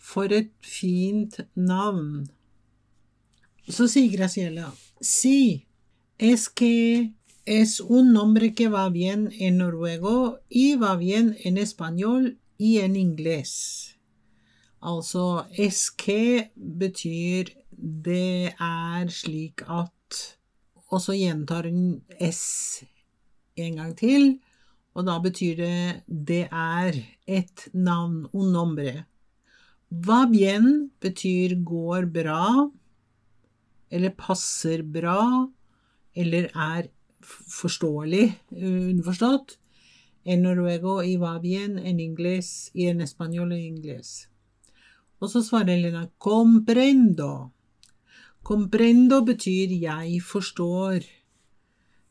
for 0.02 0.34
et 0.34 0.50
fint 0.66 1.38
navn. 1.54 2.26
Så 3.70 3.86
sier 3.86 4.10
Graciela, 4.10 4.72
si, 5.00 5.66
es 6.18 6.48
que 6.48 7.12
es 7.46 7.78
un 7.80 8.12
nombre 8.12 8.52
que 8.54 8.68
va 8.68 8.88
bien 8.90 9.30
en 9.38 9.58
noruego 9.58 10.40
y 10.48 10.74
va 10.74 10.96
bien 10.96 11.36
en 11.44 11.56
español 11.56 12.38
y 12.58 12.78
en 12.78 12.96
inglés. 12.96 13.96
Altså, 14.80 15.46
es 15.52 15.90
que 15.90 16.50
betyr 16.56 17.54
det 17.70 18.54
er 18.58 19.08
slik 19.10 19.62
at 19.68 19.92
Og 20.92 21.00
så 21.00 21.14
gjentar 21.16 21.64
hun 21.70 22.02
S 22.20 22.84
en 23.56 23.78
gang 23.80 23.94
til, 23.96 24.34
og 24.92 25.06
da 25.08 25.14
betyr 25.24 25.56
det 25.56 26.02
det 26.28 26.42
er 26.52 26.98
et 27.24 27.68
navn, 27.72 28.26
un 28.32 28.52
nombre. 28.52 29.06
Va 29.92 30.24
bien 30.24 30.88
betyr 31.04 31.58
går 31.68 32.06
bra, 32.08 32.70
eller 33.92 34.14
passer 34.16 34.80
bra, 34.82 35.50
eller 36.16 36.48
er 36.56 36.88
forståelig, 37.20 38.24
underforstått. 38.56 39.58
En 40.24 40.46
noruego 40.46 41.02
i 41.04 41.18
va 41.20 41.34
bien 41.42 41.76
en 41.76 42.00
inglés 42.00 42.70
i 42.72 42.86
en 42.88 43.02
español 43.04 43.52
en 43.52 43.60
inglés. 43.60 44.28
Og 45.20 45.28
så 45.28 45.42
svarer 45.44 45.76
Elena 45.76 46.06
comprendo. 46.18 47.50
Comprendo 48.42 49.20
betyr 49.26 49.74
jeg 49.76 50.22
forstår. 50.24 51.04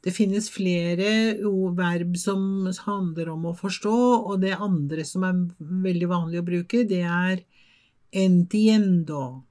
Det 0.01 0.13
finnes 0.13 0.49
flere 0.53 1.35
verb 1.77 2.13
som 2.17 2.69
handler 2.85 3.33
om 3.33 3.49
å 3.49 3.57
forstå, 3.57 3.97
og 4.29 4.39
det 4.41 4.53
andre 4.53 5.05
som 5.05 5.25
er 5.25 5.41
veldig 5.59 6.09
vanlig 6.09 6.41
å 6.41 6.45
bruke, 6.45 6.85
det 6.85 7.03
er 7.05 7.43
entiendo. 8.11 9.43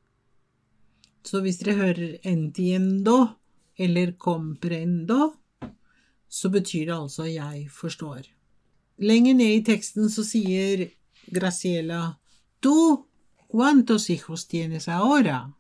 Så 1.25 1.41
hvis 1.45 1.61
dere 1.61 1.77
hører 1.77 2.17
entiendo 2.27 3.29
eller 3.77 4.13
comprendo, 4.13 5.33
så 6.29 6.49
betyr 6.49 6.87
det 6.87 6.97
altså 6.97 7.27
jeg 7.29 7.69
forstår. 7.73 8.29
Lenger 9.01 9.35
ned 9.35 9.55
i 9.57 9.65
teksten 9.65 10.11
så 10.13 10.25
sier 10.25 10.91
Graciela 11.33 12.17
«Du, 12.61 13.07
cuantos 13.49 14.07
hijos 14.07 14.45
tienes 14.45 14.89
ahora?» 14.89 15.53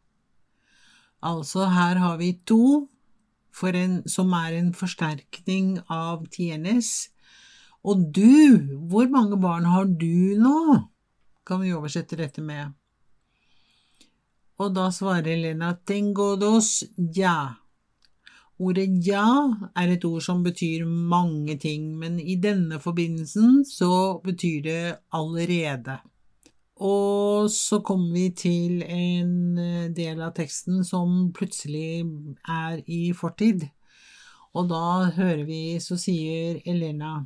Altså, 1.22 1.66
her 1.68 1.96
har 2.00 2.16
vi 2.16 2.32
to, 2.46 2.88
en, 3.64 4.02
som 4.08 4.32
er 4.32 4.56
en 4.56 4.72
forsterkning 4.74 5.80
av 5.88 6.26
tienes. 6.32 7.10
Og 7.84 8.06
du, 8.14 8.60
hvor 8.88 9.08
mange 9.08 9.36
barn 9.40 9.64
har 9.68 9.84
du 9.84 10.36
nå? 10.40 10.88
Kan 11.44 11.60
vi 11.60 11.74
oversette 11.74 12.16
dette 12.16 12.40
med. 12.40 12.72
Og 14.60 14.74
da 14.76 14.90
svarer 14.92 15.40
Lena 15.40 15.72
tengo 15.88 16.34
dos 16.36 16.82
ya. 17.16 17.56
Ordet 18.60 18.98
ja 19.06 19.24
er 19.72 19.94
et 19.94 20.04
ord 20.04 20.20
som 20.20 20.42
betyr 20.44 20.84
mange 20.84 21.56
ting, 21.56 21.94
men 21.96 22.18
i 22.20 22.36
denne 22.36 22.76
forbindelsen 22.80 23.62
så 23.64 24.20
betyr 24.24 24.62
det 24.66 24.82
allerede. 25.16 25.96
Og 26.80 27.48
så 27.52 27.80
kommer 27.84 28.12
vi 28.12 28.26
til 28.36 28.82
en 28.84 29.58
eh, 29.58 29.88
del 29.96 30.20
av 30.24 30.34
teksten 30.36 30.84
som 30.84 31.30
plutselig 31.36 32.04
er 32.48 32.80
i 32.84 33.12
fortid. 33.16 33.66
Og 34.56 34.68
da 34.68 35.10
hører 35.16 35.44
vi, 35.48 35.62
så 35.80 35.96
sier 36.00 36.60
Elena 36.68 37.20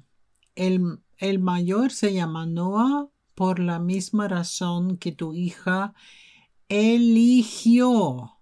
El, 0.55 0.79
el 1.19 1.41
mayor 1.43 1.91
se 1.91 2.13
llama 2.15 2.45
Noah 2.47 3.07
por 3.35 3.59
la 3.59 3.81
misma 3.81 4.29
razón 4.29 4.99
que 4.99 5.11
tu 5.11 5.35
hija 5.35 5.95
eligió. 6.69 8.39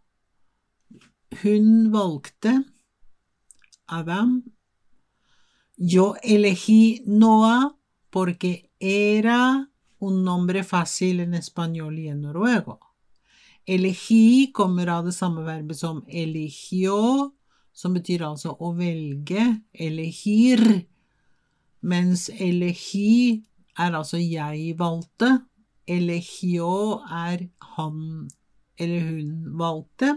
Hun 1.43 1.91
valgte 1.91 2.64
Adam. 3.87 4.45
Yo 5.76 6.14
elegí 6.23 7.02
Noah 7.07 7.76
porque 8.11 8.71
era 8.79 9.71
un 9.99 10.25
nombre 10.25 10.64
fácil 10.64 11.21
en 11.21 11.35
español 11.35 11.99
y 11.99 12.09
en 12.09 12.23
noruego. 12.23 12.81
Elegí 13.64 14.50
kommer 14.52 14.88
av 14.88 15.05
det 15.05 15.12
samme 15.12 15.45
verbet 15.47 15.79
som 15.79 16.02
eligio, 16.09 17.35
som 17.73 17.95
betyr 17.95 18.25
altså 18.26 18.57
å 18.59 18.73
velge, 18.75 19.62
elegir, 19.73 20.88
mens 21.81 22.29
elegi 22.29 23.45
er 23.79 23.95
altså 23.95 24.19
jeg 24.19 24.75
valgte, 24.79 25.31
elegio 25.87 27.01
er 27.09 27.49
han 27.77 28.29
eller 28.83 29.01
hun 29.01 29.33
valgte. 29.59 30.17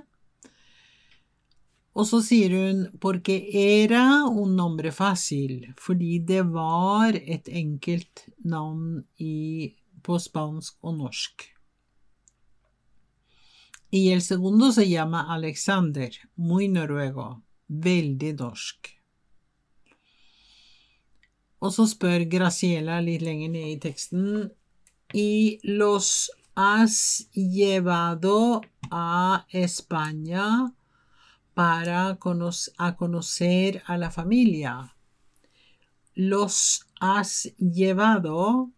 Og 1.95 2.07
så 2.09 2.19
sier 2.21 2.51
hun 2.51 2.85
'porque 2.99 3.35
era 3.53 4.27
un 4.27 4.55
nombre 4.55 4.91
fácil', 4.91 5.73
fordi 5.77 6.19
det 6.19 6.43
var 6.43 7.15
et 7.15 7.47
enkelt 7.47 8.25
navn 8.43 9.05
i, 9.19 9.73
på 10.03 10.19
spansk 10.19 10.75
og 10.83 10.97
norsk. 10.97 11.55
I 13.91 14.11
el 14.11 14.21
segundo 14.21 14.71
se 14.71 14.83
llama 14.85 15.25
Alexander, 15.29 16.09
muy 16.35 16.67
noruego, 16.67 17.41
veldig 17.67 18.33
norsk. 18.39 18.91
Og 21.61 21.71
så 21.73 21.87
spør 21.87 22.29
Graciela 22.29 22.99
litt 22.99 23.21
lenger 23.21 23.49
ned 23.49 23.69
i 23.71 23.79
teksten 23.79 24.51
Y 25.15 25.59
los 25.63 26.29
has 26.55 27.29
llevado 27.31 28.61
a 28.91 29.45
España 29.49 30.73
para 31.53 32.17
a 32.77 32.95
conocer 32.97 33.81
a 33.85 33.97
la 33.97 34.11
familia. 34.11 34.93
Los 36.15 36.85
has 36.99 37.53
llevado 37.57 38.71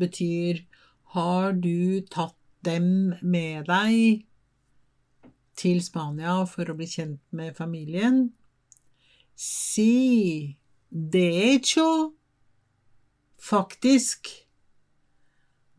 betyr 0.00 0.66
har 1.14 1.52
du 1.52 2.00
tatt 2.14 2.36
dem 2.64 3.14
med 3.22 3.68
deg 3.68 4.26
til 5.60 5.80
Spania 5.84 6.36
for 6.48 6.72
å 6.72 6.76
bli 6.78 6.88
kjent 6.88 7.20
med 7.36 7.56
familien? 7.56 8.30
Si, 9.36 10.56
de 10.88 11.26
hecho, 11.40 11.88
faktisk. 13.52 14.49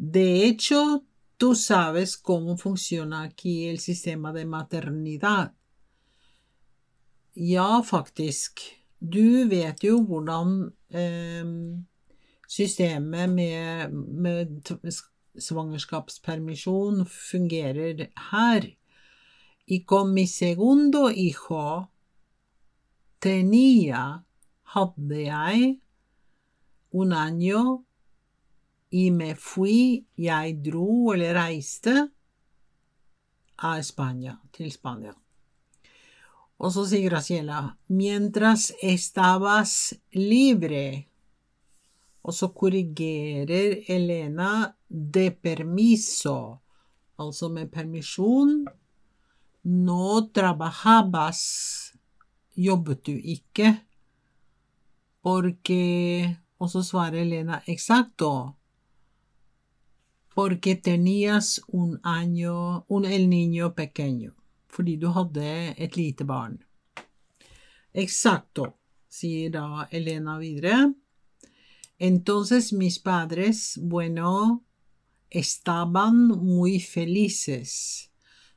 De 0.04 0.46
hecho, 0.46 1.04
tú 1.38 1.54
sabes 1.54 2.18
cómo 2.18 2.58
funciona 2.58 3.22
aquí 3.22 3.68
el 3.68 3.78
sistema 3.78 4.34
de 4.34 4.46
maternidad. 4.46 5.54
Ja, 7.36 7.84
faktisk. 7.84 8.62
Du 9.00 9.48
vet 9.48 9.84
jo 9.84 10.00
hvordan 10.02 10.72
eh, 10.90 11.46
systemet 12.48 13.30
med, 13.30 13.94
med 13.94 14.72
svangerskapspermisjon 15.38 17.06
fungerer 17.06 18.10
her. 18.32 18.78
Y 19.68 19.86
con 19.86 20.16
mi 20.16 20.26
segundo 20.26 21.12
hijo 21.12 21.92
tenía, 23.20 24.26
hadde 24.64 25.26
jeg, 25.26 25.80
un 26.90 27.14
año, 27.14 27.86
y 28.92 29.10
me 29.12 29.36
fui, 29.36 30.06
jeg 30.20 30.58
dro 30.64 31.14
eller 31.14 31.34
reiste, 31.34 31.94
a 33.58 33.78
España, 33.80 34.36
til 34.52 34.72
Spania. 34.72 35.14
Og 36.62 36.74
så 36.74 36.84
sier 36.86 37.08
Graciela 37.10 37.62
mientras 37.90 38.68
estabas 38.84 39.94
libre. 40.14 41.08
Og 42.22 42.36
så 42.38 42.52
korrigerer 42.54 43.80
Elena 43.90 44.68
de 44.88 45.32
permiso, 45.32 46.60
altså 47.18 47.50
med 47.50 47.72
permisjon. 47.74 48.68
No 49.64 50.22
trabajabas, 50.34 51.42
jobbet 52.58 53.06
du 53.06 53.16
ikke. 53.18 53.74
Porque 55.22 56.38
Og 56.62 56.70
så 56.70 56.84
svarer 56.86 57.24
Elena 57.24 57.62
exacto. 57.66 58.54
Porque 60.42 60.76
tenías 60.76 61.62
un 61.68 62.00
año, 62.02 62.84
un 62.88 63.06
el 63.06 63.30
niño 63.30 63.76
pequeño. 63.76 64.34
Fordi 64.66 64.98
du 64.98 65.10
hadde 65.14 65.76
et 65.78 66.24
barn. 66.26 66.66
Exacto, 67.94 68.80
sier 69.08 69.52
da 69.52 69.88
Elena 69.92 70.40
videre. 70.40 70.96
Entonces 72.00 72.74
mis 72.74 72.98
padres, 72.98 73.78
bueno, 73.84 74.64
estaban 75.30 76.30
muy 76.30 76.80
felices. 76.80 78.10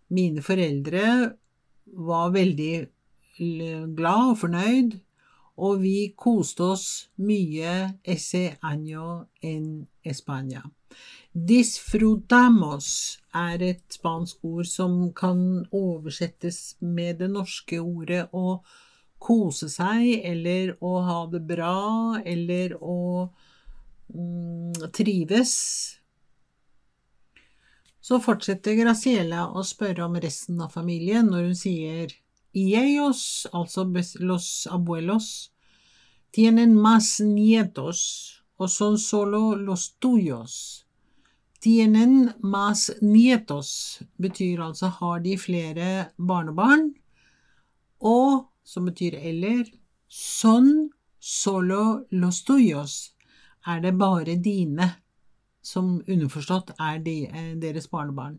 Mine 0.08 0.40
foreldre 0.40 1.36
var 1.84 2.30
veldig 2.30 2.88
glad 3.94 4.30
og 4.30 4.38
fornøyd, 4.38 5.00
og 5.56 5.82
vi 5.82 6.14
koste 6.18 6.64
oss 6.74 6.86
mye 7.22 8.00
ese 8.02 8.56
año 8.62 9.26
en 9.42 9.86
España. 10.04 10.62
Disfrutamos 11.32 13.18
er 13.34 13.62
et 13.62 13.84
spansk 13.90 14.44
ord 14.46 14.66
som 14.70 15.12
kan 15.12 15.66
oversettes 15.74 16.76
med 16.80 17.18
det 17.22 17.30
norske 17.30 17.80
ordet 17.80 18.28
å 18.32 18.60
kose 19.18 19.70
seg, 19.72 20.20
eller 20.26 20.76
å 20.84 20.98
ha 21.06 21.18
det 21.32 21.40
bra, 21.48 22.20
eller 22.24 22.76
å 22.78 22.98
mm, 24.14 24.90
trives. 24.94 25.54
Så 28.04 28.20
fortsetter 28.20 28.76
Graciela 28.76 29.48
å 29.56 29.64
spørre 29.64 30.04
om 30.04 30.18
resten 30.20 30.60
av 30.60 30.74
familien 30.74 31.30
når 31.32 31.48
hun 31.48 31.58
sier 31.58 32.12
y 32.54 32.76
ellos, 32.76 33.48
altså 33.52 33.84
los 34.20 34.68
abuelos, 34.68 35.52
tienen 36.30 36.74
más 36.74 37.20
nietos, 37.20 38.44
o 38.56 38.68
son 38.68 38.98
solo 38.98 39.56
los 39.56 39.96
tuyos. 39.98 40.86
Tienen 41.60 42.34
más 42.40 42.96
nietos 43.00 44.04
betyr 44.16 44.60
altså 44.60 44.86
har 44.86 45.20
de 45.20 45.36
flere 45.36 46.12
barnebarn, 46.16 46.94
og 48.00 48.46
som 48.62 48.84
betyr 48.84 49.14
eller, 49.14 49.64
son 50.08 50.90
solo 51.18 52.06
los 52.10 52.44
tuyos 52.44 53.14
er 53.66 53.80
det 53.80 53.96
bare 53.98 54.36
dine, 54.36 54.90
som 55.62 56.02
underforstått 56.06 56.74
er 56.78 56.98
de, 56.98 57.16
deres 57.60 57.88
barnebarn. 57.88 58.38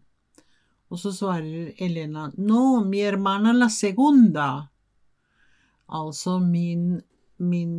Og 0.90 1.00
så 1.02 1.12
svarer 1.14 1.74
Elena 1.82 2.30
no, 2.38 2.84
mi 2.86 3.02
hermana 3.02 3.54
la 3.54 3.70
segunda. 3.70 4.68
Altså 5.86 6.40
min, 6.40 7.02
min 7.38 7.74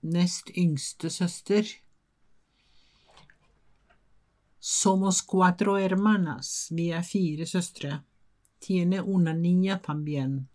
nest 0.00 0.50
yngste 0.56 1.10
søster. 1.10 1.64
Somos 4.60 5.22
cuatro 5.22 5.76
hermanas. 5.76 6.68
Vi 6.70 6.90
er 6.90 7.02
fire 7.02 7.46
søstre. 7.46 8.00
Tiene 8.60 9.00
una 9.00 9.32
niña 9.32 9.78
también. 9.78 10.46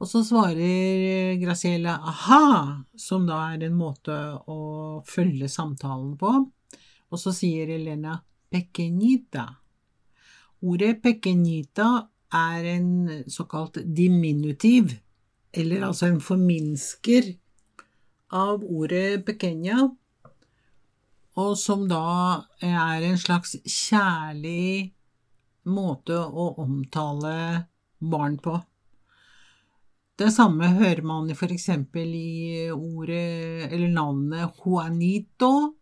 Og 0.00 0.08
så 0.08 0.24
svarer 0.24 1.34
Graciela 1.34 1.98
aha, 1.98 2.84
som 2.96 3.26
da 3.28 3.42
er 3.52 3.66
en 3.66 3.74
måte 3.76 4.14
å 4.48 4.60
følge 5.04 5.48
samtalen 5.48 6.14
på. 6.16 6.30
Og 7.10 7.18
så 7.18 7.32
sier 7.34 7.70
Elena 7.74 8.16
pequeñita. 8.50 9.46
Ordet 10.62 11.02
pequeñita 11.02 12.08
er 12.30 12.64
en 12.76 12.90
såkalt 13.26 13.78
diminutiv, 13.84 14.98
eller 15.52 15.82
altså 15.88 16.06
en 16.06 16.20
forminsker 16.20 17.32
av 18.30 18.62
ordet 18.62 19.24
pequeña, 19.26 19.88
og 21.40 21.58
som 21.58 21.86
da 21.90 22.46
er 22.62 23.06
en 23.06 23.18
slags 23.18 23.56
kjærlig 23.64 24.92
måte 25.70 26.18
å 26.18 26.52
omtale 26.62 27.64
barn 27.98 28.38
på. 28.42 28.58
Det 30.20 30.28
samme 30.34 30.68
hører 30.76 31.00
man 31.06 31.30
eksempel 31.32 32.12
i 32.14 32.68
ordet, 32.70 33.72
eller 33.72 33.88
navnet 33.88 34.58
Juanito. 34.60 35.79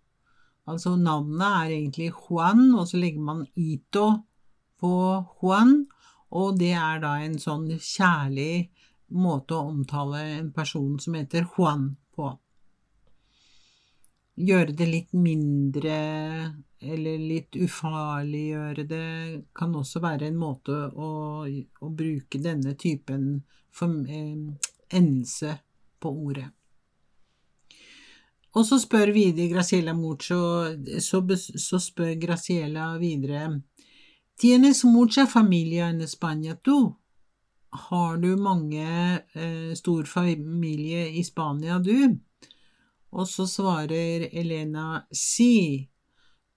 Altså 0.68 0.96
navnet 1.00 1.46
er 1.48 1.76
egentlig 1.78 2.10
Juan, 2.12 2.66
og 2.76 2.88
så 2.90 3.00
legger 3.00 3.24
man 3.24 3.46
ito 3.56 4.08
på 4.78 4.92
Juan, 5.40 5.86
og 6.36 6.58
det 6.60 6.74
er 6.76 7.00
da 7.02 7.14
en 7.24 7.38
sånn 7.40 7.70
kjærlig 7.72 8.68
måte 9.16 9.56
å 9.56 9.70
omtale 9.70 10.20
en 10.36 10.52
person 10.52 10.98
som 11.00 11.16
heter 11.16 11.48
Juan 11.48 11.94
på 12.14 12.34
gjøre 14.38 14.74
det 14.76 14.86
litt 14.86 15.14
mindre 15.16 15.94
eller 16.78 17.18
litt 17.18 17.56
ufarliggjøre 17.58 18.84
det 18.86 19.06
kan 19.56 19.74
også 19.74 20.02
være 20.02 20.28
en 20.28 20.38
måte 20.38 20.76
å, 20.94 21.08
å 21.46 21.88
bruke 21.90 22.40
denne 22.42 22.76
typen 22.78 23.24
eh, 23.82 24.68
endelse 24.94 25.56
på 25.98 26.12
ordet. 26.28 26.46
Og 28.58 28.66
så 28.66 28.80
spør 28.82 29.12
videre 29.14 29.46
Graciela 29.52 29.92
Mucho, 29.94 30.38
så, 31.00 31.20
så 31.38 31.78
spør 31.78 32.16
Graciela 32.18 32.96
videre 32.98 33.60
Tienes 34.38 34.84
mucha 34.84 35.26
familia 35.26 35.88
en 35.88 36.00
España, 36.00 36.54
tú? 36.54 36.96
Har 37.70 38.16
du 38.16 38.36
mange 38.36 39.22
eh, 39.34 39.74
stor 39.74 40.04
familie 40.04 41.08
i 41.10 41.24
Spania, 41.24 41.78
du? 41.78 42.18
Og 43.10 43.28
så 43.28 43.46
svarer 43.46 44.28
Elena 44.32 45.06
sí, 45.10 45.90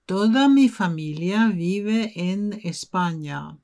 toda 0.06 0.48
mi 0.48 0.68
familia 0.68 1.50
vive 1.54 2.12
en 2.14 2.52
España. 2.52 3.58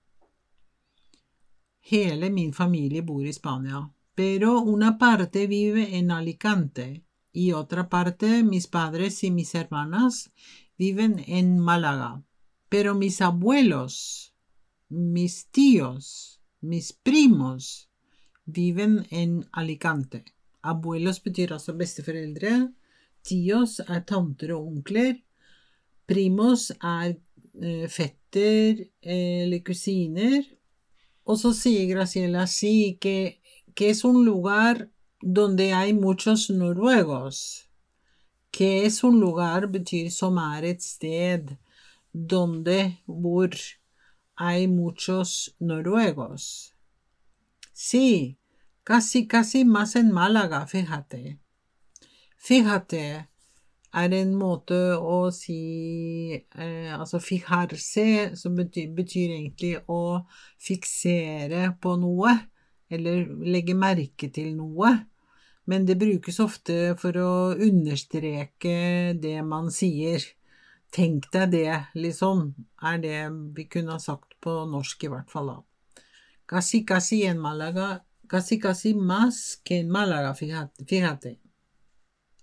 Hele 1.81 2.31
min 2.31 2.53
familie 2.53 3.03
bor 3.03 3.27
i 3.27 3.33
Spania, 3.33 3.88
pero 4.14 4.59
una 4.61 4.98
parte 4.98 5.46
vive 5.46 5.96
en 5.96 6.11
Alicante 6.11 7.08
y 7.32 7.52
otra 7.52 7.88
parte 7.88 8.42
mis 8.42 8.66
padres 8.66 9.22
y 9.24 9.30
mis 9.30 9.54
hermanas 9.54 10.30
viven 10.76 11.24
en 11.26 11.58
Málaga. 11.58 12.22
Pero 12.68 12.94
mis 12.94 13.20
abuelos, 13.20 14.34
mis 14.88 15.48
tíos, 15.50 16.40
mis 16.60 16.92
primos 16.92 17.90
viven 18.44 19.06
en 19.10 19.48
Alicante. 19.52 20.24
Abuelos 20.62 21.22
betyr 21.22 21.52
altså 21.52 21.74
besteforeldre. 21.74 22.72
Tios 23.22 23.80
er 23.80 24.04
tanter 24.04 24.52
og 24.56 24.66
onkler. 24.66 25.16
Primos 26.06 26.70
er 26.82 27.16
eh, 27.62 27.88
fetter 27.88 28.84
eller 29.02 29.62
kusiner. 29.64 30.44
Og 31.28 31.38
så 31.38 31.52
Graciela 31.88 32.46
sí 32.46 32.98
que 33.00 33.40
es 33.76 34.04
un 34.04 34.24
lugar 34.24 34.88
donde 35.20 35.72
hay 35.72 35.92
muchos 35.92 36.50
noruegos. 36.50 37.68
Que 38.50 38.87
es 38.87 39.04
un 39.04 39.20
lugar 39.20 39.68
betyr 39.68 40.11
som 40.11 40.38
er 40.38 41.59
donde 42.12 42.98
hay 44.37 44.68
muchos 44.68 45.54
noruegos. 45.59 46.74
Sí, 47.72 48.38
casi, 48.85 49.26
casi 49.26 49.64
más 49.64 49.96
en 49.96 50.11
Málaga, 50.11 50.66
fíjate. 50.66 51.38
Fíjate 52.37 53.28
er 53.92 54.12
en 54.12 54.35
måte 54.37 54.76
å 54.96 55.31
si 55.33 56.35
eh, 56.37 56.92
Altså 56.92 57.20
fijarse, 57.22 58.37
som 58.37 58.57
betyr, 58.59 58.90
betyr, 58.96 59.33
egentlig 59.38 59.76
å 59.88 60.24
fiksere 60.61 61.72
på 61.81 61.96
eller 62.90 63.27
legge 63.44 63.77
merke 63.77 64.31
til 64.35 64.55
noe. 64.57 64.92
Men 65.68 65.85
det 65.85 65.98
brukes 66.01 66.40
ofte 66.40 66.94
for 67.01 67.16
å 67.20 67.33
understreke 67.53 69.14
det 69.20 69.37
man 69.44 69.68
sier. 69.74 70.24
Tenk 70.94 71.29
deg 71.35 71.51
det, 71.53 71.72
liksom, 72.01 72.55
er 72.81 73.03
det 73.03 73.18
vi 73.57 73.66
kunne 73.68 73.98
ha 73.98 74.01
sagt 74.01 74.38
på 74.40 74.55
norsk, 74.70 75.05
i 75.05 75.11
hvert 75.12 75.29
fall. 75.29 75.51
Kasi 76.48 76.81
casi 76.88 77.27
en 77.29 77.42
Malaga, 77.44 77.98
kasi 78.29 78.57
kasi 78.57 78.94
mas 78.96 79.59
que 79.61 79.83
en 79.83 79.92
Malaga, 79.92 80.33
fíjate. 80.33 81.37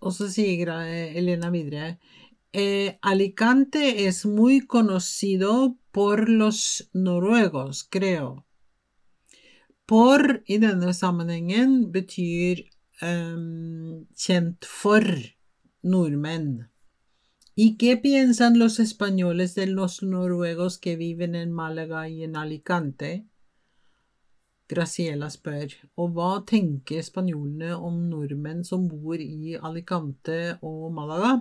Og 0.06 0.14
så 0.14 0.30
sier 0.30 0.70
Elena 1.18 1.50
videre 1.50 1.96
eh, 2.58 2.98
Alicante 3.02 4.08
es 4.08 4.26
muy 4.26 4.62
conocido 4.62 5.78
por 5.92 6.30
los 6.30 6.90
noruegos, 6.94 7.84
creo. 7.84 8.46
Por 9.86 10.22
i 10.50 10.58
denne 10.58 10.94
sammenhengen 10.98 11.92
betyr 11.94 12.64
um, 13.06 14.06
kjent 14.18 14.66
for 14.66 15.06
nordmenn. 15.84 16.66
¿Y 17.56 17.78
qué 17.78 17.96
piensan 17.96 18.60
los 18.60 18.80
españoles 18.80 19.56
de 19.56 19.68
los 19.68 20.04
noruegos 20.04 20.78
que 20.78 20.96
viven 20.98 21.36
en 21.36 21.54
Málaga 21.54 22.10
y 22.10 22.24
en 22.24 22.36
Alicante? 22.36 23.28
Graciela 24.68 25.30
spør, 25.30 25.70
og 25.96 26.16
hva 26.18 26.30
tenker 26.50 27.04
spanjolene 27.06 27.76
om 27.78 28.00
nordmenn 28.10 28.64
som 28.66 28.88
bor 28.90 29.22
i 29.22 29.54
Alicante 29.56 30.58
og 30.66 30.90
Málaga? 30.98 31.36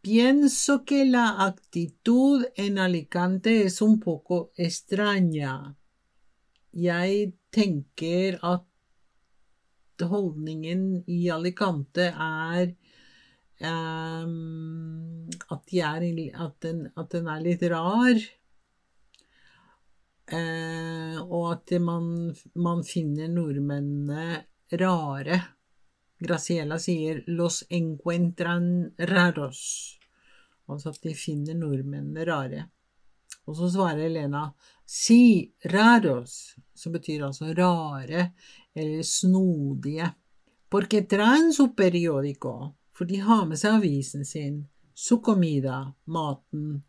Pienso 0.00 0.84
que 0.84 1.04
la 1.04 1.44
actitud 1.44 2.46
en 2.56 2.78
Alicante 2.78 3.62
es 3.62 3.82
un 3.82 4.00
poco 4.00 4.50
extraña. 4.56 5.76
Jeg 6.72 7.37
tenker 7.54 8.38
at 8.46 8.64
holdningen 10.08 11.04
i 11.10 11.24
Alicante 11.32 12.10
er 12.12 12.74
um, 13.60 15.28
at, 15.50 15.62
de 15.70 15.80
er, 15.82 16.08
at, 16.44 16.58
den, 16.62 16.84
at 16.96 17.10
den 17.14 17.28
er 17.30 17.44
litt 17.44 17.64
rar. 17.72 18.20
Uh, 20.28 21.16
og 21.24 21.44
at 21.54 21.72
man, 21.80 22.34
man, 22.60 22.82
finner 22.84 23.30
nordmennene 23.32 24.44
rare. 24.80 25.38
Graciela 26.18 26.76
sier 26.82 27.22
'los 27.26 27.62
encuentran 27.70 28.90
raros'. 28.98 29.96
Altså 30.68 30.90
at 30.90 31.02
de 31.02 31.14
finner 31.14 31.56
nordmennene 31.56 32.26
rare. 32.28 32.66
Og 33.48 33.56
så 33.56 33.70
svarer 33.72 34.04
Elena 34.10 34.50
'si 34.88 35.52
raros', 35.64 36.56
som 36.74 36.92
betyr 36.92 37.26
altså 37.26 37.52
rare 37.52 38.32
eller 38.74 39.02
snodige. 39.02 40.14
Porque 40.70 41.02
traen 41.02 41.52
su 41.52 41.74
periodico, 41.74 42.74
for 42.92 43.04
de 43.04 43.20
har 43.20 43.44
med 43.46 43.58
seg 43.60 43.74
avisen 43.78 44.24
sin, 44.24 44.66
su 44.94 45.20
comida, 45.20 45.94
maten, 46.06 46.82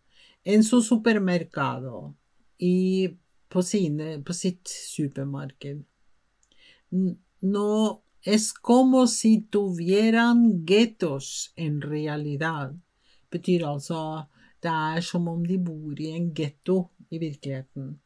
en 0.43 0.63
su 0.63 0.81
supermercado, 0.81 2.15
i 2.59 3.07
på, 3.49 3.61
sine, 3.63 4.23
på 4.23 4.33
sitt 4.33 4.67
supermarked. 4.67 5.83
No 7.41 8.01
es 8.21 8.51
como 8.53 9.07
si 9.07 9.47
tuvieran 9.51 10.65
guetos 10.65 11.51
en 11.55 11.81
realidad. 11.81 12.75
Betyr 13.31 13.65
altså 13.65 14.27
det 14.61 14.71
er 14.71 15.01
som 15.01 15.27
om 15.27 15.45
de 15.45 15.57
bor 15.57 15.99
i 15.99 16.11
en 16.15 16.33
getto 16.35 16.89
i 17.09 17.19
virkeligheten. 17.19 17.99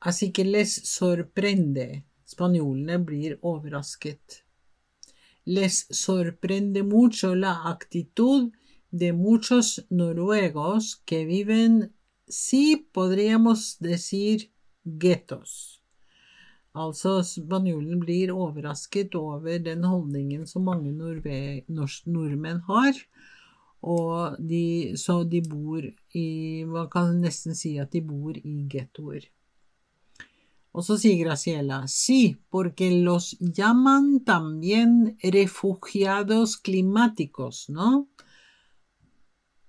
Así 0.00 0.32
que 0.32 0.44
les 0.44 0.74
sorprende. 0.84 2.04
Spanjolene 2.28 2.98
blir 2.98 3.38
overrasket. 3.42 4.44
Les 5.44 5.86
sorprende 5.90 6.82
mucho 6.82 7.34
la 7.34 7.54
actitud 7.70 8.52
de 8.90 9.12
muchos 9.12 9.86
noruegos 9.88 10.96
que 11.04 11.24
viven, 11.24 11.94
sí 12.26 12.88
podríamos 12.92 13.78
decir, 13.80 14.52
gettos. 14.84 15.82
Altså, 16.72 17.22
spanjolen 17.22 17.98
blir 18.00 18.30
overrasket 18.30 19.14
over 19.14 19.58
den 19.58 19.84
holdningen 19.84 20.46
som 20.46 20.68
mange 20.68 20.92
nordmenn 20.92 22.60
har. 22.68 22.94
Og 23.82 24.38
de, 24.42 24.94
så 24.98 25.22
de 25.24 25.40
bor 25.46 25.82
i 26.18 26.28
Man 26.66 26.88
kan 26.90 27.14
nesten 27.22 27.54
si 27.54 27.76
at 27.78 27.92
de 27.94 28.02
bor 28.02 28.34
i 28.36 28.64
gettoer. 28.70 29.28
Og 30.74 30.84
så 30.84 30.98
sier 31.00 31.16
Graciela, 31.24 31.86
sí, 31.88 32.36
porque 32.50 32.90
los 32.90 33.36
llaman 33.40 34.24
también 34.24 35.16
refugiados 35.22 36.56
climáticos, 36.56 37.68
¿no? 37.68 38.08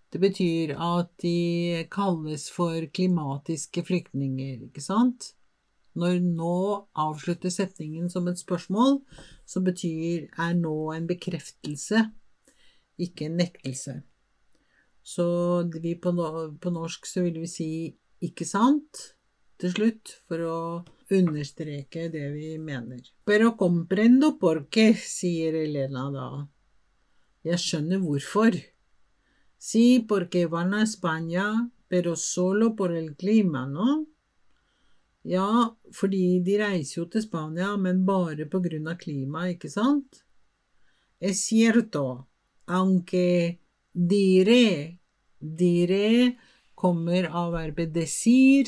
Det 0.10 0.20
betyr 0.20 0.74
at 0.74 1.10
de 1.22 1.88
kalles 1.92 2.50
for 2.50 2.86
klimatiske 2.94 3.84
flyktninger, 3.86 4.66
ikke 4.68 4.82
sant? 4.82 5.34
Når 5.98 6.20
nå 6.22 6.60
avslutter 6.98 7.54
setningen 7.54 8.10
som 8.10 8.28
et 8.30 8.42
spørsmål, 8.42 9.00
så 9.46 9.62
betyr 9.66 10.28
er 10.38 10.56
nå 10.58 10.92
en 10.96 11.08
bekreftelse, 11.10 12.06
ikke 13.00 13.30
en 13.30 13.40
nektelse. 13.40 14.02
Så 15.04 15.26
vi 15.80 15.96
på, 15.96 16.14
på 16.62 16.74
norsk 16.76 17.08
så 17.08 17.24
vil 17.26 17.40
vi 17.42 17.48
si 17.48 17.72
'ikke 18.22 18.46
sant' 18.46 19.16
til 19.60 19.72
slutt, 19.74 20.14
for 20.28 20.44
å 20.48 20.60
understreke 21.12 22.08
det 22.14 22.28
vi 22.32 22.58
mener. 22.58 23.02
Pero 23.26 23.56
comprendo 23.58 24.38
por 24.40 24.68
qué, 24.72 24.94
sier 24.94 25.56
Elena 25.64 26.06
da. 26.14 26.30
Jeg 27.44 27.60
skjønner 27.60 28.00
hvorfor. 28.04 28.56
Si 29.60 30.06
porque 30.08 30.46
van 30.48 30.74
a 30.74 30.84
España, 30.84 31.72
pero 31.90 32.16
solo 32.16 32.76
por 32.76 32.96
el 32.96 33.16
clima, 33.16 33.66
¿no? 33.68 34.06
Ja, 35.24 35.76
fordi 35.92 36.40
de 36.46 36.58
reiser 36.62 37.02
jo 37.02 37.06
til 37.12 37.26
Spania, 37.26 37.76
men 37.78 38.06
bare 38.08 38.48
på 38.48 38.62
grunn 38.64 38.88
av 38.88 38.98
klimaet, 39.02 39.58
ikke 39.58 39.72
sant? 39.74 40.24
Es 41.20 41.44
cierto, 41.50 42.30
aunque 42.70 43.58
dire 43.94 45.00
Dire 45.40 46.36
kommer 46.76 47.24
av 47.32 47.54
verbet 47.54 47.94
desir, 47.96 48.68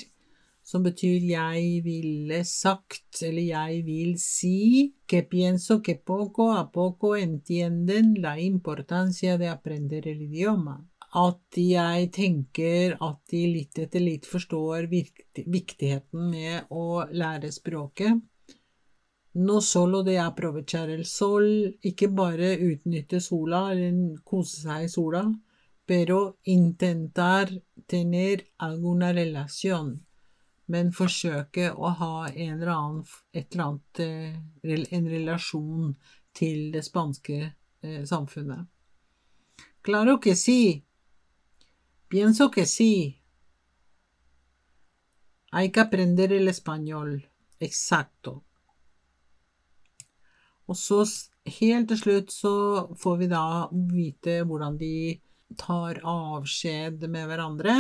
som 0.64 0.84
betyr 0.86 1.20
jeg 1.28 1.82
ville 1.84 2.38
sagt, 2.48 3.20
eller 3.28 3.44
jeg 3.44 3.82
vil 3.84 4.14
si, 4.20 4.94
que 5.06 5.22
pienso 5.28 5.82
que 5.82 5.96
poco 5.96 6.52
a 6.56 6.64
poco 6.72 7.16
entienden 7.16 8.16
la 8.24 8.38
importancia 8.40 9.38
de 9.38 9.50
aprender 9.52 10.08
el 10.08 10.22
idioma. 10.30 10.78
At 11.12 11.60
jeg 11.60 12.12
tenker 12.16 12.96
at 13.04 13.20
de 13.28 13.42
litt 13.52 13.80
etter 13.84 14.00
litt 14.00 14.26
forstår 14.26 14.88
viktigheten 14.88 16.30
med 16.32 16.72
å 16.72 17.04
lære 17.12 17.52
språket. 17.52 18.16
No 19.34 19.62
solo 19.62 20.04
de 20.04 20.20
aprovechar 20.20 20.90
el 20.90 21.06
sol, 21.06 21.46
ikke 21.82 22.10
bare 22.12 22.58
utnytte 22.60 23.22
sola 23.24 23.72
eller 23.72 24.20
kose 24.28 24.66
seg 24.66 24.86
i 24.86 24.90
sola, 24.92 25.24
pero 25.86 26.38
intentar 26.44 27.52
tener 27.88 28.44
alguna 28.58 29.14
relación 29.14 30.00
men 30.72 30.92
forsøke 30.96 31.72
å 31.76 31.92
ha 32.00 32.14
en 32.30 32.54
eller 32.56 32.72
annen, 32.74 33.02
eller 33.34 33.64
annet, 33.66 34.02
eh, 34.04 34.86
en 34.98 35.10
relasjon 35.12 35.96
til 36.38 36.70
det 36.74 36.84
spanske 36.88 37.40
eh, 37.42 38.04
samfunnet. 38.08 38.68
Claro 39.82 40.20
que 40.20 40.36
sí. 40.36 40.84
Pienso 42.08 42.50
que 42.52 42.66
sí. 42.66 43.18
Hay 45.52 45.72
que 45.72 45.82
aprender 45.82 46.32
el 46.32 46.48
español. 46.48 47.28
Exacto. 47.60 48.44
Og 50.70 50.78
så 50.78 51.02
helt 51.60 51.90
til 51.90 51.98
slutt 51.98 52.32
så 52.32 52.54
får 53.02 53.18
vi 53.18 53.28
da 53.32 53.44
vite 53.72 54.42
hvordan 54.48 54.78
de 54.80 55.20
tar 55.60 56.00
avskjed 56.08 57.08
med 57.10 57.28
hverandre. 57.28 57.76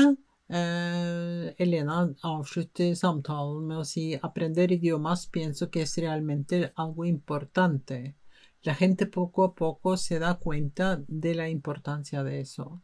Eh, 0.51 1.45
Elena 1.63 2.01
avslutter 2.27 2.95
samtalen 2.99 3.69
med 3.69 3.83
å 3.83 3.87
si 3.87 4.09
«Aprender 4.19 4.73
idiomas 4.75 5.27
pienso 5.31 5.69
que 5.71 5.85
es 5.85 5.95
realmente 5.97 6.73
algo 6.75 7.05
importante. 7.05 8.15
La 8.63 8.75
gente 8.75 9.05
poco 9.05 9.45
a 9.45 9.55
poco 9.55 9.95
se 9.97 10.19
da 10.19 10.35
cuenta 10.35 10.97
de 11.07 11.35
la 11.35 11.49
importancia 11.49 12.23
de 12.23 12.41
eso». 12.41 12.81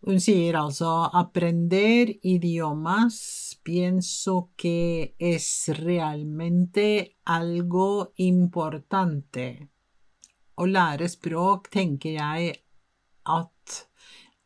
Hun 0.00 0.16
sier 0.16 0.56
altså 0.56 1.10
«Aprender 1.12 2.08
idiomas 2.24 3.16
pienso 3.62 4.50
que 4.56 5.14
es 5.18 5.68
realmente 5.76 7.16
algo 7.24 8.12
importante». 8.16 9.44
Å 10.56 10.64
lære 10.64 11.08
språk 11.08 11.68
tenker 11.72 12.16
jeg 12.16 12.56
at 13.28 13.80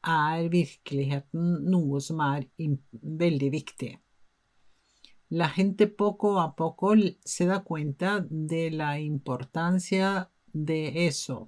er 0.04 0.50
virkeligheten 0.50 1.54
noe 1.70 2.02
som 2.02 2.20
er 2.26 2.48
veldig. 3.22 3.94
La 5.38 5.48
gente 5.54 5.86
poco 5.86 6.36
a 6.38 6.50
poco 6.54 6.96
se 7.24 7.46
da 7.46 7.62
cuenta 7.62 8.18
de 8.28 8.70
la 8.70 8.98
importancia 8.98 10.30
de 10.52 11.06
eso. 11.06 11.46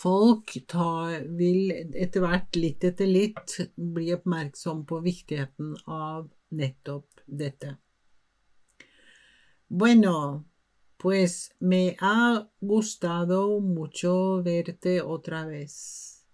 Folk 0.00 0.54
tar, 0.70 1.26
vil 1.36 1.72
etter 1.76 2.22
hvert, 2.24 2.56
litt 2.56 2.84
etter 2.88 3.08
litt, 3.08 3.56
bli 3.76 4.14
oppmerksom 4.14 4.86
på 4.88 5.00
viktigheten 5.04 5.74
av 5.84 6.30
nettopp 6.56 7.20
dette. 7.26 7.74
Bueno, 9.68 10.44
pues 10.96 11.52
me 11.60 11.96
ha 12.00 12.48
gustado 12.60 13.60
mucho 13.60 14.42
verte 14.42 15.02
otra 15.02 15.44
vez. 15.46 16.24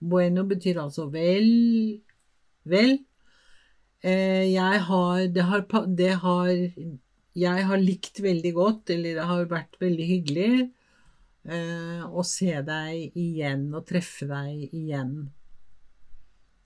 Bueno 0.00 0.44
betyr 0.44 0.82
altså 0.82 1.06
vel. 1.10 2.02
Vel. 2.64 2.98
Eh, 4.02 4.50
jeg 4.52 4.82
har 4.90 5.22
det, 5.26 5.42
har 5.42 5.86
det 5.86 6.12
har 6.22 6.50
Jeg 7.38 7.64
har 7.70 7.78
likt 7.78 8.18
veldig 8.20 8.52
godt, 8.54 8.90
eller 8.90 9.14
det 9.14 9.24
har 9.30 9.46
vært 9.46 9.78
veldig 9.80 10.06
hyggelig 10.06 10.52
eh, 11.50 12.04
å 12.04 12.24
se 12.26 12.60
deg 12.64 13.16
igjen 13.18 13.68
og 13.74 13.86
treffe 13.88 14.28
deg 14.30 14.74
igjen. 14.76 15.12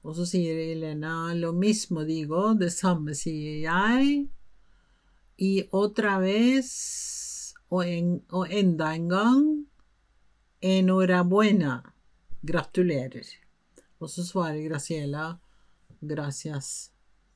Og 0.02 0.16
så 0.18 0.26
sier 0.26 0.58
Elena 0.58 1.32
lo 1.38 1.52
mismo 1.54 2.02
digo, 2.06 2.50
det 2.58 2.72
samme 2.74 3.14
sier 3.14 3.62
jeg. 3.62 4.24
Y 5.38 5.52
otra 5.70 6.18
vez, 6.22 6.72
og, 7.70 7.86
en, 7.86 8.16
og 8.34 8.50
enda 8.50 8.92
en 8.96 9.06
gang, 9.10 9.46
enhorabuena. 10.62 11.78
Gratulerer. 12.42 13.28
Og 14.02 14.10
så 14.10 14.24
svarer 14.26 14.64
Graciela 14.66 15.36
gracias 16.00 16.90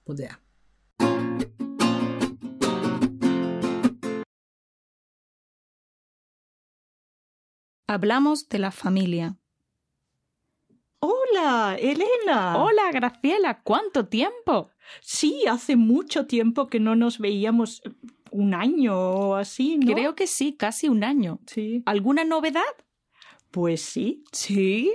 på 0.04 0.12
det. 0.12 0.34
Hablamos 7.86 8.48
de 8.48 8.58
la 8.58 8.70
familia. 8.70 9.36
Hola, 10.98 11.76
Elena. 11.78 12.56
Hola, 12.62 12.90
Graciela, 12.92 13.62
¿cuánto 13.62 14.06
tiempo? 14.06 14.70
Sí, 15.00 15.44
hace 15.48 15.76
mucho 15.76 16.26
tiempo 16.26 16.66
que 16.66 16.80
no 16.80 16.96
nos 16.96 17.18
veíamos. 17.18 17.82
Un 18.32 18.54
año 18.54 18.98
o 18.98 19.34
así, 19.36 19.78
¿no? 19.78 19.92
Creo 19.94 20.14
que 20.14 20.26
sí, 20.26 20.54
casi 20.54 20.88
un 20.88 21.04
año. 21.04 21.38
Sí. 21.46 21.82
¿Alguna 21.86 22.24
novedad? 22.24 22.62
Pues 23.50 23.80
sí. 23.80 24.24
Sí. 24.32 24.92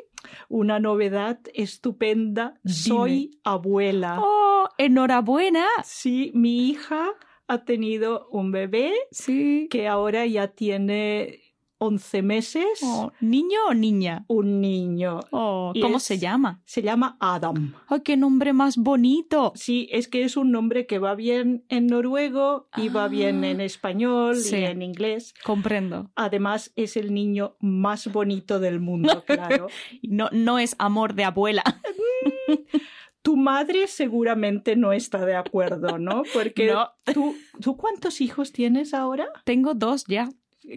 Una 0.50 0.80
novedad 0.80 1.40
estupenda. 1.54 2.60
Soy 2.66 3.40
abuela. 3.44 4.20
¡Oh, 4.22 4.68
enhorabuena! 4.78 5.66
Sí, 5.84 6.32
mi 6.36 6.70
hija 6.70 7.08
ha 7.48 7.64
tenido 7.64 8.28
un 8.30 8.52
bebé 8.52 8.94
Sí. 9.12 9.68
que 9.72 9.88
ahora 9.88 10.26
ya 10.28 10.50
tiene 10.50 11.51
11 11.84 12.22
meses. 12.22 12.80
Oh, 12.84 13.12
¿Niño 13.22 13.58
o 13.70 13.74
niña? 13.74 14.24
Un 14.28 14.62
niño. 14.62 15.20
Oh, 15.32 15.74
¿Cómo 15.82 15.98
es- 15.98 16.04
se 16.04 16.20
llama? 16.20 16.62
Se 16.64 16.84
llama 16.84 17.18
Adam. 17.20 17.74
¡Ay, 17.88 18.02
qué 18.02 18.18
nombre 18.18 18.54
más 18.54 18.78
bonito! 18.78 19.52
Sí, 19.56 19.88
es 19.92 20.08
que 20.08 20.22
es 20.24 20.38
un 20.38 20.52
nombre 20.52 20.86
que 20.86 21.00
va 21.00 21.16
bien 21.16 21.66
en 21.70 21.88
noruego 21.88 22.68
y 22.78 22.90
va 22.90 23.08
bien 23.08 23.44
Ah. 23.44 23.50
en 23.50 23.62
español 23.62 24.36
Sí. 24.36 24.58
y 24.58 24.64
en 24.66 24.84
inglés. 24.84 25.34
Comprendo. 25.44 26.12
Además, 26.16 26.72
es 26.76 26.98
el 26.98 27.14
niño 27.16 27.56
más 27.60 28.12
bonito 28.12 28.60
del 28.60 28.80
mundo, 28.80 29.24
claro. 29.66 29.68
No, 30.04 30.30
no 30.32 30.60
es 30.60 30.76
amor 30.78 31.16
de 31.16 31.24
abuela. 31.24 31.64
Tu 33.24 33.38
madre 33.38 33.86
seguramente 33.86 34.76
no 34.76 34.94
está 34.94 35.24
de 35.28 35.36
acuerdo, 35.36 36.00
¿no? 36.00 36.24
Porque 36.34 36.72
No. 36.74 36.90
¿tú, 37.14 37.36
¿tú 37.62 37.78
cuántos 37.78 38.20
hijos 38.20 38.52
tienes 38.52 38.96
ahora? 38.96 39.28
Tengo 39.46 39.76
dos 39.76 40.06
ya. 40.08 40.30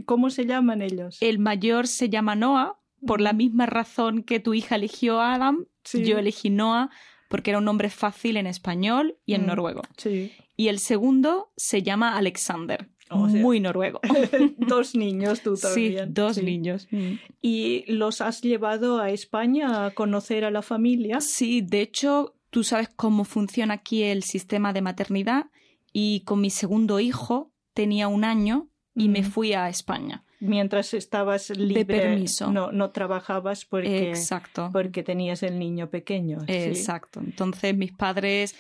¿Cómo 0.07 0.31
se 0.31 0.47
llaman 0.47 0.83
ellos? 0.83 1.19
El 1.21 1.39
mayor 1.39 1.87
se 1.87 2.09
llama 2.09 2.35
Noah, 2.37 2.79
por 3.07 3.21
la 3.21 3.33
misma 3.33 3.67
razón 3.67 4.23
que 4.23 4.41
tu 4.41 4.55
hija 4.55 4.77
eligió 4.77 5.21
a 5.21 5.35
Adam. 5.35 5.67
Sí. 5.85 6.05
Yo 6.05 6.19
elegí 6.19 6.49
Noah 6.51 6.91
porque 7.29 7.51
era 7.51 7.59
un 7.59 7.65
nombre 7.65 7.91
fácil 7.91 8.37
en 8.37 8.47
español 8.47 9.17
y 9.27 9.35
en 9.35 9.43
Mm. 9.43 9.47
noruego. 9.47 9.83
Sí. 9.97 10.33
Y 10.57 10.69
el 10.69 10.79
segundo 10.79 11.51
se 11.57 11.83
llama 11.83 12.17
Alexander. 12.17 12.89
O 13.11 13.29
sea- 13.29 13.41
Muy 13.43 13.61
noruego. 13.61 14.01
dos 14.57 14.95
niños 14.95 15.43
tú 15.43 15.57
Sí, 15.57 15.63
también. 15.63 16.15
dos 16.15 16.37
Sí. 16.37 16.43
niños. 16.43 16.89
Mm. 16.91 17.13
¿Y 17.43 17.85
los 17.93 18.21
has 18.23 18.41
llevado 18.41 18.99
a 19.01 19.11
España 19.11 19.85
a 19.87 19.91
conocer 19.91 20.45
a 20.45 20.51
la 20.51 20.63
familia? 20.63 21.21
Sí, 21.21 21.61
de 21.61 21.83
hecho, 21.83 22.35
tú 22.51 22.65
sabes 22.65 22.89
cómo 22.89 23.25
funciona 23.25 23.75
aquí 23.75 24.03
el 24.05 24.23
sistema 24.23 24.73
de 24.73 24.81
maternidad 24.81 25.47
y 25.93 26.21
con 26.21 26.41
mi 26.41 26.49
segundo 26.51 26.99
hijo 27.01 27.53
tenía 27.75 28.09
un 28.09 28.25
año 28.25 28.69
y 28.95 29.09
me 29.09 29.23
fui 29.23 29.53
a 29.53 29.69
España. 29.69 30.25
Mientras 30.41 30.95
estabas 30.95 31.51
libre, 31.51 31.85
permiso. 31.85 32.51
No, 32.53 32.71
no 32.73 32.91
trabajabas 32.91 33.65
porque, 33.65 34.11
Exacto. 34.11 34.71
porque 34.73 35.03
tenías 35.03 35.43
el 35.43 35.59
niño 35.59 35.91
pequeño. 35.91 36.41
sí. 36.41 36.53
Exacto. 36.53 37.21
Entonces 37.21 37.77
mis 37.77 37.93
padres, 37.93 38.55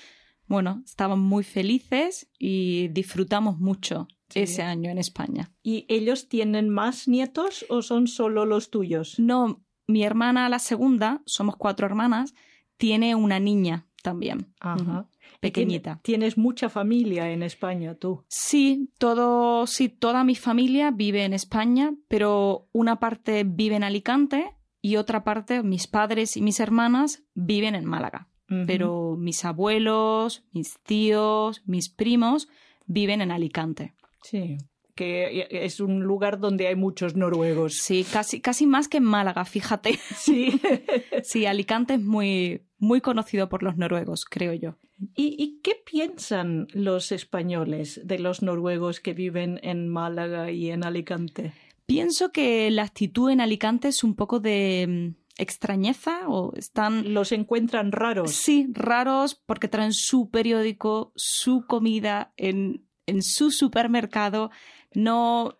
bueno, 0.46 0.82
estaban 0.84 1.20
muy 1.20 1.44
felices 1.44 2.28
y 2.38 2.88
disfrutamos 2.88 3.58
mucho 3.58 4.08
Sí. 4.30 4.40
ese 4.40 4.62
año 4.62 4.90
en 4.90 4.98
España. 4.98 5.52
¿Y 5.62 5.84
ellos 5.88 6.28
tienen 6.28 6.68
más 6.70 7.06
nietos 7.06 7.66
o 7.68 7.82
son 7.82 8.08
solo 8.08 8.46
los 8.46 8.70
tuyos? 8.70 9.18
No, 9.18 9.62
mi 9.86 10.02
hermana, 10.02 10.48
la 10.48 10.58
segunda, 10.58 11.22
somos 11.26 11.56
cuatro 11.56 11.86
hermanas, 11.86 12.34
tiene 12.78 13.14
una 13.14 13.38
niña 13.38 13.86
también. 14.02 14.52
Ajá. 14.60 15.06
Pequeñita. 15.48 16.00
Tienes 16.02 16.38
mucha 16.38 16.68
familia 16.68 17.30
en 17.30 17.42
España, 17.42 17.94
tú. 17.94 18.24
Sí, 18.28 18.90
todo, 18.98 19.66
sí, 19.66 19.88
toda 19.88 20.24
mi 20.24 20.34
familia 20.34 20.90
vive 20.90 21.24
en 21.24 21.32
España, 21.32 21.94
pero 22.08 22.68
una 22.72 22.98
parte 22.98 23.44
vive 23.44 23.76
en 23.76 23.84
Alicante 23.84 24.54
y 24.80 24.96
otra 24.96 25.24
parte, 25.24 25.62
mis 25.62 25.86
padres 25.86 26.36
y 26.36 26.42
mis 26.42 26.60
hermanas, 26.60 27.24
viven 27.34 27.74
en 27.74 27.84
Málaga. 27.84 28.28
Pero 28.66 29.16
mis 29.18 29.44
abuelos, 29.44 30.44
mis 30.52 30.78
tíos, 30.80 31.62
mis 31.66 31.88
primos 31.88 32.48
viven 32.86 33.20
en 33.20 33.32
Alicante. 33.32 33.94
Sí, 34.22 34.58
que 34.94 35.48
es 35.50 35.80
un 35.80 36.04
lugar 36.04 36.38
donde 36.38 36.68
hay 36.68 36.76
muchos 36.76 37.16
noruegos. 37.16 37.74
Sí, 37.74 38.04
casi, 38.04 38.40
casi 38.40 38.66
más 38.66 38.88
que 38.88 38.98
en 38.98 39.04
Málaga, 39.04 39.44
fíjate. 39.44 39.98
Sí. 40.16 40.60
Sí, 41.22 41.46
Alicante 41.46 41.94
es 41.94 42.02
muy, 42.02 42.63
muy 42.84 43.00
conocido 43.00 43.48
por 43.48 43.62
los 43.62 43.76
noruegos, 43.76 44.24
creo 44.24 44.52
yo. 44.52 44.76
¿Y, 45.16 45.34
y 45.38 45.60
qué 45.62 45.76
piensan 45.84 46.68
los 46.72 47.12
españoles 47.12 48.00
de 48.04 48.18
los 48.18 48.42
noruegos 48.42 49.00
que 49.00 49.12
viven 49.12 49.58
en 49.62 49.88
Málaga 49.88 50.50
y 50.50 50.70
en 50.70 50.84
Alicante? 50.84 51.52
Pienso 51.86 52.32
que 52.32 52.70
la 52.70 52.82
actitud 52.82 53.30
en 53.30 53.40
Alicante 53.40 53.88
es 53.88 54.04
un 54.04 54.14
poco 54.14 54.40
de 54.40 55.12
mm, 55.16 55.42
extrañeza 55.42 56.28
o 56.28 56.54
están 56.56 57.12
¿Los 57.12 57.32
encuentran 57.32 57.92
raros? 57.92 58.30
Sí, 58.32 58.68
raros 58.72 59.34
porque 59.34 59.68
traen 59.68 59.92
su 59.92 60.30
periódico, 60.30 61.12
su 61.14 61.66
comida 61.66 62.32
en, 62.36 62.86
en 63.06 63.22
su 63.22 63.50
supermercado. 63.50 64.50
No, 64.94 65.58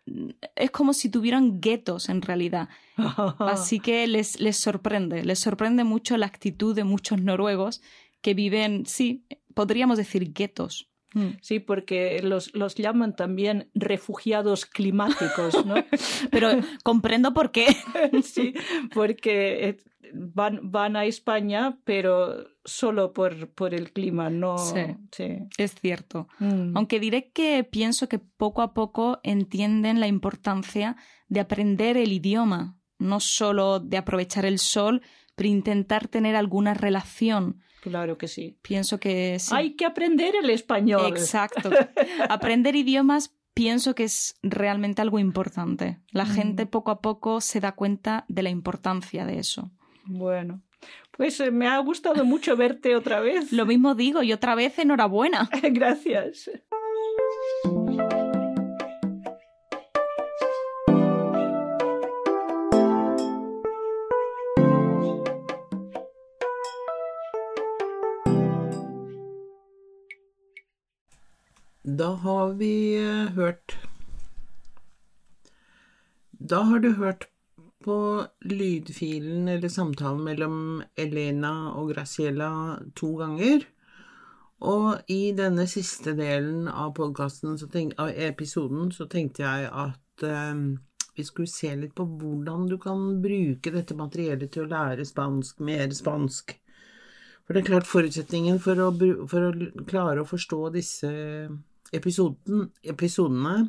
es 0.56 0.70
como 0.70 0.92
si 0.92 1.08
tuvieran 1.08 1.60
guetos 1.60 2.08
en 2.08 2.22
realidad. 2.22 2.68
Así 3.38 3.80
que 3.80 4.06
les, 4.06 4.40
les 4.40 4.56
sorprende, 4.56 5.24
les 5.24 5.38
sorprende 5.38 5.84
mucho 5.84 6.16
la 6.16 6.26
actitud 6.26 6.74
de 6.74 6.84
muchos 6.84 7.20
noruegos 7.20 7.82
que 8.20 8.34
viven, 8.34 8.86
sí, 8.86 9.26
podríamos 9.54 9.98
decir 9.98 10.32
guetos. 10.32 10.88
Mm. 11.14 11.28
Sí, 11.40 11.60
porque 11.60 12.20
los, 12.22 12.54
los 12.54 12.74
llaman 12.74 13.14
también 13.14 13.70
refugiados 13.74 14.66
climáticos, 14.66 15.64
¿no? 15.64 15.76
Pero 16.30 16.50
comprendo 16.82 17.32
por 17.32 17.52
qué. 17.52 17.66
sí, 18.22 18.54
porque 18.92 19.68
eh, 19.68 19.76
van, 20.12 20.60
van 20.70 20.96
a 20.96 21.04
España, 21.04 21.78
pero 21.84 22.46
solo 22.64 23.12
por, 23.12 23.48
por 23.50 23.74
el 23.74 23.92
clima, 23.92 24.30
no. 24.30 24.58
Sí. 24.58 24.80
sí. 25.12 25.38
Es 25.58 25.74
cierto. 25.74 26.28
Mm. 26.38 26.76
Aunque 26.76 27.00
diré 27.00 27.30
que 27.30 27.64
pienso 27.64 28.08
que 28.08 28.18
poco 28.18 28.62
a 28.62 28.74
poco 28.74 29.20
entienden 29.22 30.00
la 30.00 30.06
importancia 30.06 30.96
de 31.28 31.40
aprender 31.40 31.96
el 31.96 32.12
idioma, 32.12 32.78
no 32.98 33.20
solo 33.20 33.80
de 33.80 33.96
aprovechar 33.96 34.44
el 34.46 34.58
sol, 34.58 35.02
pero 35.34 35.48
intentar 35.48 36.08
tener 36.08 36.36
alguna 36.36 36.74
relación. 36.74 37.60
Claro 37.82 38.16
que 38.16 38.28
sí. 38.28 38.58
Pienso 38.62 38.98
que 38.98 39.38
sí. 39.38 39.52
Hay 39.54 39.74
que 39.74 39.84
aprender 39.84 40.34
el 40.36 40.48
español. 40.50 41.06
Exacto. 41.08 41.70
Aprender 42.30 42.76
idiomas 42.76 43.34
pienso 43.52 43.94
que 43.94 44.04
es 44.04 44.36
realmente 44.42 45.02
algo 45.02 45.18
importante. 45.18 45.98
La 46.10 46.24
Mm. 46.24 46.28
gente 46.28 46.66
poco 46.66 46.90
a 46.90 47.00
poco 47.00 47.40
se 47.40 47.60
da 47.60 47.72
cuenta 47.72 48.24
de 48.28 48.42
la 48.42 48.50
importancia 48.50 49.26
de 49.26 49.38
eso. 49.38 49.70
Bueno, 50.06 50.62
pues 51.16 51.40
eh, 51.40 51.50
me 51.50 51.66
ha 51.66 51.78
gustado 51.78 52.24
mucho 52.24 52.56
verte 52.56 52.94
otra 52.94 53.20
vez. 53.20 53.52
Lo 53.52 53.66
mismo 53.66 53.94
digo 53.94 54.22
y 54.22 54.32
otra 54.32 54.54
vez 54.54 54.78
enhorabuena. 54.78 55.48
Gracias. 55.62 56.50
Da 71.86 72.16
har 72.16 72.54
vi 72.54 72.96
eh, 72.96 73.28
hørt 73.36 73.74
Da 76.30 76.62
har 76.62 76.78
du 76.78 76.94
hørt 76.94 77.33
på 77.84 77.96
lydfilen 78.48 79.48
eller 79.52 79.72
samtalen 79.72 80.24
mellom 80.24 80.58
Elena 80.96 81.74
og 81.76 81.92
Graciela 81.92 82.50
to 82.96 83.12
ganger. 83.20 83.66
Og 84.64 85.12
i 85.12 85.34
denne 85.36 85.66
siste 85.68 86.14
delen 86.16 86.68
av 86.70 86.94
podkasten, 86.96 87.58
av 88.00 88.10
episoden, 88.10 88.90
så 88.94 89.06
tenkte 89.10 89.44
jeg 89.44 89.68
at 89.68 90.24
eh, 90.24 90.64
vi 91.14 91.24
skulle 91.26 91.50
se 91.50 91.74
litt 91.76 91.94
på 91.94 92.06
hvordan 92.08 92.68
du 92.70 92.78
kan 92.82 93.20
bruke 93.22 93.72
dette 93.74 93.96
materiellet 93.98 94.50
til 94.54 94.64
å 94.64 94.70
lære 94.70 95.06
spansk, 95.06 95.60
mer 95.60 95.92
spansk. 95.94 96.56
For 97.44 97.54
det 97.54 97.62
er 97.62 97.70
klart 97.74 97.90
forutsetningen 97.90 98.58
for 98.64 98.80
å, 98.80 98.88
for 99.28 99.50
å 99.50 99.84
klare 99.84 100.22
å 100.22 100.28
forstå 100.28 100.60
disse 100.78 101.10
episoden, 101.94 102.70
episodene, 102.82 103.68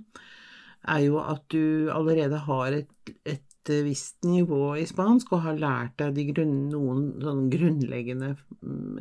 er 0.86 1.01
jo 1.08 1.19
at 1.21 1.43
du 1.51 1.91
allerede 1.91 2.39
har 2.45 2.80
et, 2.80 3.13
et 3.25 3.43
visst 3.86 4.23
nivå 4.28 4.75
i 4.80 4.86
spansk 4.89 5.34
og 5.36 5.43
har 5.45 5.60
lært 5.60 6.01
deg 6.01 6.34
grunn, 6.34 6.69
noen 6.71 7.06
sånn 7.23 7.45
grunnleggende 7.54 8.34
mm, 8.62 8.99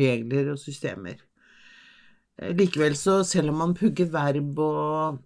regler 0.00 0.52
og 0.54 0.60
systemer. 0.62 1.20
Likevel 2.54 2.94
så, 2.96 3.20
selv 3.26 3.50
om 3.52 3.58
man 3.64 3.74
pugger 3.78 4.10
verb 4.12 4.60
og, 4.62 5.18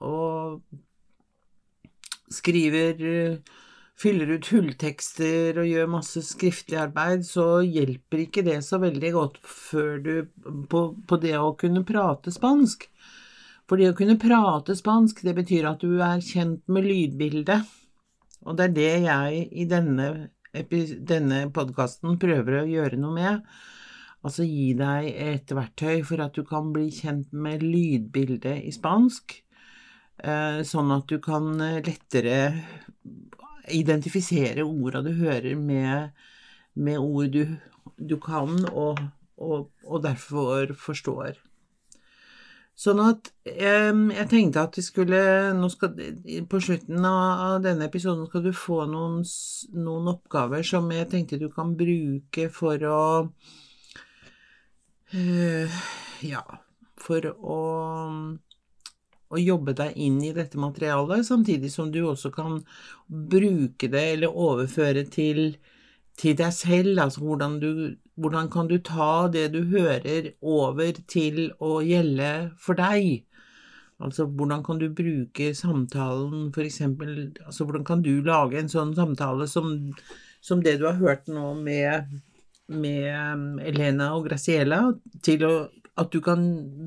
og 0.00 0.62
skriver 2.32 3.04
fyller 4.02 4.34
ut 4.34 4.48
hulltekster 4.50 5.58
og 5.60 5.68
gjør 5.68 5.90
masse 5.92 6.22
skriftlig 6.26 6.78
arbeid, 6.80 7.26
så 7.26 7.60
hjelper 7.62 8.24
ikke 8.24 8.44
det 8.46 8.58
så 8.66 8.80
veldig 8.82 9.12
godt 9.14 9.40
før 9.46 9.98
du 10.02 10.14
på, 10.70 10.84
på, 11.06 11.18
det 11.22 11.36
å 11.38 11.52
kunne 11.58 11.84
prate 11.86 12.32
spansk. 12.34 12.88
For 13.68 13.80
det 13.80 13.92
å 13.92 13.96
kunne 13.96 14.18
prate 14.20 14.76
spansk, 14.76 15.22
det 15.26 15.36
betyr 15.38 15.68
at 15.70 15.84
du 15.84 16.00
er 16.02 16.22
kjent 16.24 16.62
med 16.72 16.88
lydbildet. 16.88 17.68
Og 18.42 18.58
det 18.58 18.64
er 18.64 18.74
det 18.76 18.92
jeg 19.06 19.44
i 19.52 19.66
denne, 19.70 20.08
denne 20.52 21.44
podkasten 21.54 22.18
prøver 22.22 22.62
å 22.62 22.68
gjøre 22.68 22.98
noe 23.00 23.14
med. 23.16 23.46
Altså 24.22 24.46
gi 24.46 24.72
deg 24.78 25.08
et 25.18 25.54
verktøy 25.54 26.02
for 26.06 26.22
at 26.22 26.36
du 26.36 26.44
kan 26.46 26.70
bli 26.74 26.88
kjent 26.94 27.32
med 27.34 27.62
lydbildet 27.62 28.66
i 28.68 28.74
spansk, 28.74 29.34
eh, 30.22 30.60
sånn 30.66 30.92
at 30.94 31.08
du 31.10 31.18
kan 31.22 31.56
lettere 31.58 32.38
identifisere 33.70 34.64
orda 34.66 35.02
du 35.02 35.12
hører 35.18 35.56
med, 35.58 36.12
med 36.74 36.98
ord 36.98 37.34
du, 37.34 37.56
du 37.98 38.16
kan 38.22 38.62
og, 38.70 39.00
og, 39.36 39.70
og, 39.84 39.98
derfor 40.04 40.74
forstår. 40.78 41.38
Sånn 42.82 42.98
at 43.04 43.28
eh, 43.46 43.92
jeg 43.92 44.28
tenkte 44.30 44.64
at 44.66 44.76
vi 44.78 44.82
skulle 44.82 45.18
skal, 45.70 45.98
På 46.50 46.58
slutten 46.62 47.04
av 47.06 47.60
denne 47.62 47.86
episoden 47.86 48.26
skal 48.26 48.42
du 48.46 48.50
få 48.56 48.82
noen, 48.90 49.20
noen 49.76 50.10
oppgaver 50.16 50.66
som 50.66 50.90
jeg 50.90 51.10
tenkte 51.12 51.38
du 51.38 51.46
kan 51.52 51.76
bruke 51.78 52.48
for 52.54 52.88
å 52.88 53.02
øh, 55.14 55.82
Ja, 56.26 56.42
for 56.98 57.30
å 57.32 57.60
å 59.32 59.40
jobbe 59.40 59.74
deg 59.76 59.96
inn 59.96 60.18
i 60.24 60.32
dette 60.36 60.60
materialet, 60.60 61.24
samtidig 61.26 61.70
som 61.72 61.90
du 61.92 62.02
også 62.04 62.30
kan 62.34 62.58
bruke 63.06 63.88
det 63.92 64.02
eller 64.16 64.36
overføre 64.46 65.06
til, 65.12 65.56
til 66.20 66.36
deg 66.36 66.52
selv. 66.52 67.00
Altså 67.00 67.22
hvordan, 67.24 67.56
du, 67.62 67.70
hvordan 68.20 68.48
kan 68.52 68.68
du 68.68 68.76
ta 68.84 69.28
det 69.32 69.48
du 69.54 69.62
hører, 69.72 70.32
over 70.40 70.98
til 71.08 71.50
å 71.62 71.80
gjelde 71.84 72.32
for 72.60 72.78
deg? 72.78 73.24
Altså 74.02 74.26
hvordan 74.26 74.64
kan 74.66 74.80
du 74.80 74.88
bruke 74.90 75.52
samtalen, 75.54 76.50
for 76.54 76.66
eksempel 76.66 77.30
Altså 77.46 77.64
hvordan 77.64 77.84
kan 77.86 78.02
du 78.02 78.16
lage 78.26 78.58
en 78.58 78.70
sånn 78.72 78.96
samtale 78.96 79.46
som, 79.46 79.76
som 80.42 80.62
det 80.64 80.80
du 80.80 80.88
har 80.88 80.98
hørt 80.98 81.30
nå 81.30 81.52
med, 81.60 82.18
med 82.66 83.62
Elena 83.62 84.10
og 84.16 84.26
Graciela, 84.26 84.82
til 85.22 85.46
å 85.46 85.54
at 86.00 86.12
du 86.12 86.22
kan 86.24 86.40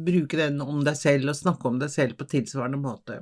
bruke 0.06 0.38
den 0.38 0.62
om 0.64 0.82
deg 0.86 0.98
selv 0.98 1.30
og 1.30 1.38
snakke 1.38 1.70
om 1.70 1.78
deg 1.82 1.92
selv 1.94 2.18
på 2.18 2.26
tilsvarende 2.30 2.82
måte. 2.82 3.22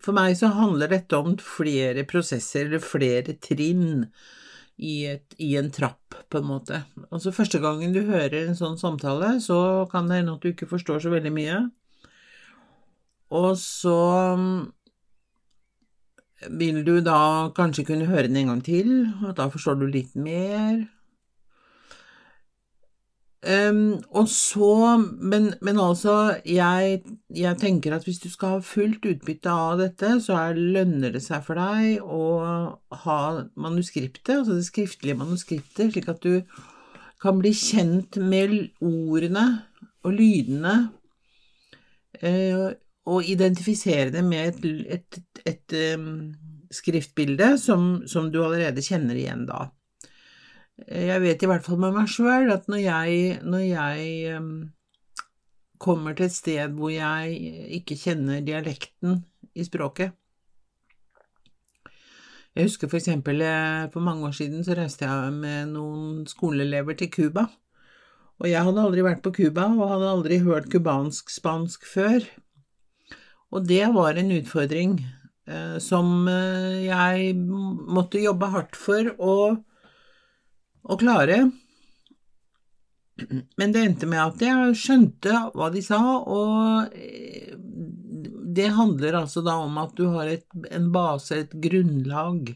For 0.00 0.16
meg 0.16 0.36
så 0.38 0.48
handler 0.54 0.92
dette 0.92 1.18
om 1.18 1.34
flere 1.40 2.06
prosesser, 2.08 2.68
eller 2.68 2.82
flere 2.82 3.36
trinn, 3.42 4.06
i, 4.76 5.04
et, 5.06 5.34
i, 5.38 5.52
en 5.58 5.70
trapp, 5.70 6.16
på 6.30 6.40
en 6.40 6.48
måte. 6.48 6.80
Altså 7.10 7.32
Første 7.34 7.60
gangen 7.62 7.92
du 7.94 8.00
hører 8.08 8.48
en 8.48 8.58
sånn 8.58 8.78
samtale, 8.80 9.36
så 9.42 9.86
kan 9.92 10.08
det 10.10 10.22
hende 10.22 10.34
at 10.34 10.42
du 10.42 10.50
ikke 10.50 10.70
forstår 10.70 11.04
så 11.04 11.12
veldig 11.12 11.30
mye. 11.34 11.60
Og 13.34 13.52
så 13.60 13.98
mm, 14.40 14.58
vil 16.58 16.82
du 16.86 16.96
da 17.06 17.52
kanskje 17.56 17.86
kunne 17.88 18.10
høre 18.10 18.26
den 18.28 18.42
en 18.42 18.52
gang 18.54 18.64
til, 18.66 18.92
og 19.22 19.36
da 19.38 19.48
forstår 19.52 19.78
du 19.80 19.86
litt 19.90 20.18
mer. 20.18 20.84
Um, 23.44 24.00
og 24.16 24.28
så, 24.32 24.96
men, 25.20 25.50
men 25.60 25.78
altså, 25.80 26.36
jeg, 26.48 27.02
jeg, 27.36 27.56
tenker 27.60 27.92
at 27.92 28.06
hvis 28.08 28.22
du 28.22 28.30
skal 28.32 28.54
ha 28.54 28.60
fullt 28.64 29.04
utbytte 29.04 29.52
av 29.52 29.82
dette, 29.82 30.14
så 30.24 30.38
er, 30.38 30.60
lønner 30.76 31.12
det 31.12 31.20
seg 31.26 31.44
for 31.44 31.60
deg 31.60 32.00
å 32.00 32.22
ha 33.04 33.18
manuskriptet, 33.60 34.38
altså 34.38 34.56
det 34.56 34.64
skriftlige 34.70 35.18
manuskriptet, 35.20 35.92
slik 35.92 36.08
at 36.08 36.24
du 36.24 36.40
kan 37.20 37.42
bli 37.42 37.52
kjent 37.56 38.16
med 38.22 38.56
ordene 38.80 39.44
og 40.04 40.16
lydene, 40.16 40.74
uh, 42.24 42.66
og 43.04 43.28
identifisere 43.28 44.08
det 44.14 44.24
med 44.24 44.54
et, 44.54 44.68
et, 44.96 45.20
et, 45.20 45.46
et 45.52 45.98
um, 46.00 46.32
skriftbilde 46.72 47.58
som, 47.60 48.06
som 48.08 48.32
du 48.32 48.40
allerede 48.40 48.84
kjenner 48.84 49.20
igjen 49.20 49.44
da. 49.50 49.66
Jeg 50.74 51.20
vet 51.22 51.42
i 51.42 51.46
hvert 51.46 51.62
fall 51.62 51.78
med 51.78 51.94
meg 51.94 52.08
sjøl 52.10 52.50
at 52.50 52.66
når 52.66 52.80
jeg, 52.82 53.38
når 53.46 53.62
jeg 53.68 54.40
kommer 55.78 56.16
til 56.16 56.26
et 56.26 56.34
sted 56.34 56.74
hvor 56.78 56.90
jeg 56.90 57.38
ikke 57.78 57.98
kjenner 57.98 58.44
dialekten 58.44 59.22
i 59.54 59.66
språket 59.66 60.14
Jeg 62.54 62.68
husker 62.68 62.90
for 62.90 63.00
eksempel 63.00 63.42
eh, 63.42 63.90
for 63.90 64.04
mange 64.04 64.28
år 64.28 64.34
siden 64.36 64.62
så 64.66 64.76
reiste 64.78 65.08
jeg 65.08 65.32
med 65.34 65.72
noen 65.74 66.20
skoleelever 66.30 66.94
til 66.94 67.10
Cuba. 67.10 67.48
Og 68.38 68.46
jeg 68.46 68.62
hadde 68.62 68.84
aldri 68.84 69.02
vært 69.02 69.24
på 69.24 69.32
Cuba 69.34 69.64
og 69.74 69.90
hadde 69.90 70.12
aldri 70.12 70.38
hørt 70.44 70.68
cubansk-spansk 70.70 71.82
før. 71.90 72.28
Og 73.50 73.66
det 73.66 73.82
var 73.96 74.20
en 74.20 74.30
utfordring 74.36 75.00
eh, 75.02 75.80
som 75.82 76.28
eh, 76.30 76.86
jeg 76.86 77.34
måtte 77.42 78.22
jobbe 78.22 78.52
hardt 78.54 78.78
for 78.78 79.10
å 79.18 79.34
å 80.84 80.98
klare. 81.00 81.38
Men 83.56 83.72
det 83.72 83.84
endte 83.84 84.08
med 84.10 84.20
at 84.20 84.42
jeg 84.42 84.78
skjønte 84.78 85.44
hva 85.54 85.70
de 85.72 85.82
sa, 85.84 86.00
og 86.20 86.96
eh, 86.98 87.54
det 88.54 88.72
handler 88.74 89.20
altså 89.20 89.42
da 89.46 89.56
om 89.62 89.78
at 89.82 89.94
du 89.98 90.08
har 90.14 90.30
et, 90.30 90.46
en 90.70 90.90
base, 90.94 91.36
et 91.36 91.54
grunnlag 91.62 92.54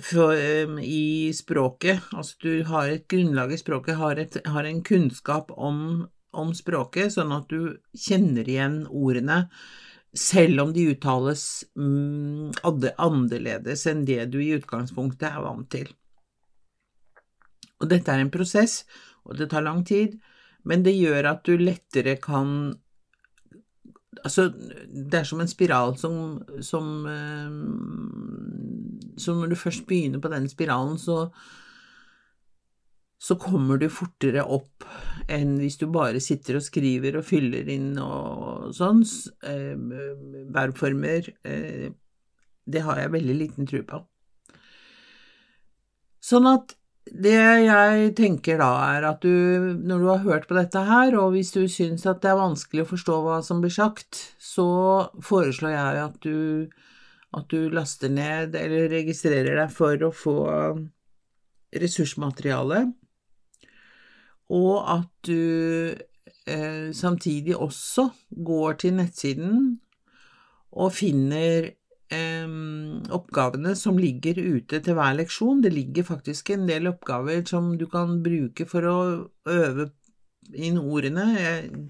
for, 0.00 0.34
um, 0.34 0.78
i 0.78 1.32
språket. 1.36 2.10
Altså 2.12 2.36
du 2.44 2.64
har 2.68 2.90
et 2.90 3.06
grunnlag 3.08 3.54
i 3.54 3.60
språket, 3.60 3.96
har, 4.00 4.20
et, 4.20 4.38
har 4.46 4.68
en 4.68 4.82
kunnskap 4.84 5.52
om, 5.54 5.80
om, 6.32 6.54
språket, 6.56 7.14
sånn 7.16 7.32
at 7.36 7.48
du 7.52 7.76
kjenner 7.96 8.48
igjen 8.48 8.84
ordene, 8.90 9.46
selv 10.14 10.62
om 10.62 10.72
de 10.74 10.90
uttales 10.92 11.64
mm, 11.74 12.52
annerledes 12.62 13.88
enn 13.90 14.04
det 14.06 14.22
du 14.30 14.38
i 14.44 14.54
utgangspunktet 14.60 15.30
er 15.32 15.42
vant 15.42 15.66
til. 15.72 15.88
Og 17.82 17.90
dette 17.90 18.12
er 18.12 18.22
en 18.22 18.32
prosess, 18.32 18.84
og 19.24 19.38
det 19.38 19.50
tar 19.50 19.66
lang 19.66 19.84
tid, 19.86 20.18
men 20.64 20.84
det 20.84 20.94
gjør 20.96 21.30
at 21.34 21.44
du 21.46 21.56
lettere 21.60 22.16
kan 22.22 22.78
Altså, 24.24 24.46
det 24.88 25.18
er 25.18 25.26
som 25.26 25.40
en 25.42 25.48
spiral 25.50 25.98
som, 26.00 26.38
som, 26.64 26.86
eh, 27.10 27.50
som 29.20 29.40
når 29.42 29.50
du 29.50 29.56
først 29.58 29.82
begynner 29.90 30.22
på 30.22 30.30
den 30.32 30.46
spiralen, 30.48 30.96
så 31.02 31.26
så 33.24 33.36
kommer 33.40 33.78
du 33.80 33.86
fortere 33.92 34.42
opp 34.44 34.84
enn 35.32 35.54
hvis 35.56 35.78
du 35.80 35.86
bare 35.92 36.20
sitter 36.20 36.58
og 36.58 36.64
skriver 36.66 37.16
og 37.16 37.24
fyller 37.24 37.70
inn 37.72 37.94
og 38.02 38.74
sånn. 38.76 39.00
Eh, 39.48 39.72
verbformer 40.52 41.30
eh, 41.48 41.86
Det 42.64 42.82
har 42.84 43.00
jeg 43.00 43.14
veldig 43.14 43.36
liten 43.38 43.68
tro 43.68 43.80
på. 43.88 44.02
Sånn 46.24 46.48
at 46.48 46.76
det 47.04 47.36
jeg 47.66 48.12
tenker 48.16 48.58
da, 48.58 48.70
er 48.96 49.04
at 49.10 49.20
du, 49.24 49.76
når 49.76 50.00
du 50.00 50.08
har 50.08 50.22
hørt 50.24 50.48
på 50.48 50.56
dette 50.56 50.80
her, 50.88 51.16
og 51.20 51.34
hvis 51.34 51.52
du 51.52 51.66
syns 51.68 52.06
at 52.08 52.22
det 52.24 52.32
er 52.32 52.40
vanskelig 52.40 52.84
å 52.84 52.90
forstå 52.94 53.18
hva 53.26 53.38
som 53.44 53.60
blir 53.60 53.74
sagt, 53.74 54.20
så 54.40 54.66
foreslår 55.22 55.74
jeg 55.74 56.00
at 56.06 56.16
du, 56.24 56.38
at 57.36 57.46
du 57.52 57.68
laster 57.74 58.12
ned 58.12 58.56
eller 58.56 58.88
registrerer 58.92 59.60
deg 59.60 59.74
for 59.74 60.00
å 60.06 60.10
få 60.16 60.38
ressursmateriale, 61.76 62.86
og 64.54 64.74
at 64.96 65.12
du 65.28 65.92
eh, 65.92 66.90
samtidig 66.96 67.56
også 67.56 68.08
går 68.48 68.80
til 68.80 68.98
nettsiden 69.00 69.62
og 70.74 70.92
finner 70.96 71.72
oppgavene 72.12 73.72
som 73.78 73.96
ligger 73.98 74.36
ute 74.38 74.78
til 74.84 74.94
hver 74.94 75.16
leksjon. 75.18 75.62
Det 75.64 75.72
ligger 75.72 76.06
faktisk 76.06 76.50
en 76.52 76.66
del 76.68 76.86
oppgaver 76.90 77.42
som 77.48 77.72
du 77.80 77.86
kan 77.90 78.20
bruke 78.22 78.66
for 78.70 78.86
å 78.86 78.98
øve 79.50 79.88
inn 80.52 80.78
ordene. 80.78 81.26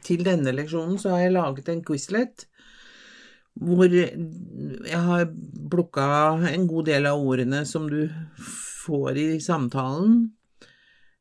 Til 0.06 0.24
denne 0.24 0.54
leksjonen 0.54 0.98
så 1.02 1.16
har 1.16 1.26
jeg 1.26 1.36
laget 1.36 1.70
en 1.72 1.84
Quizlet 1.84 2.46
hvor 3.54 3.86
jeg 3.86 5.00
har 5.06 5.28
plukka 5.70 6.06
en 6.50 6.66
god 6.66 6.88
del 6.90 7.06
av 7.06 7.22
ordene 7.22 7.62
som 7.68 7.86
du 7.90 8.08
får 8.84 9.20
i 9.20 9.28
samtalen, 9.40 10.16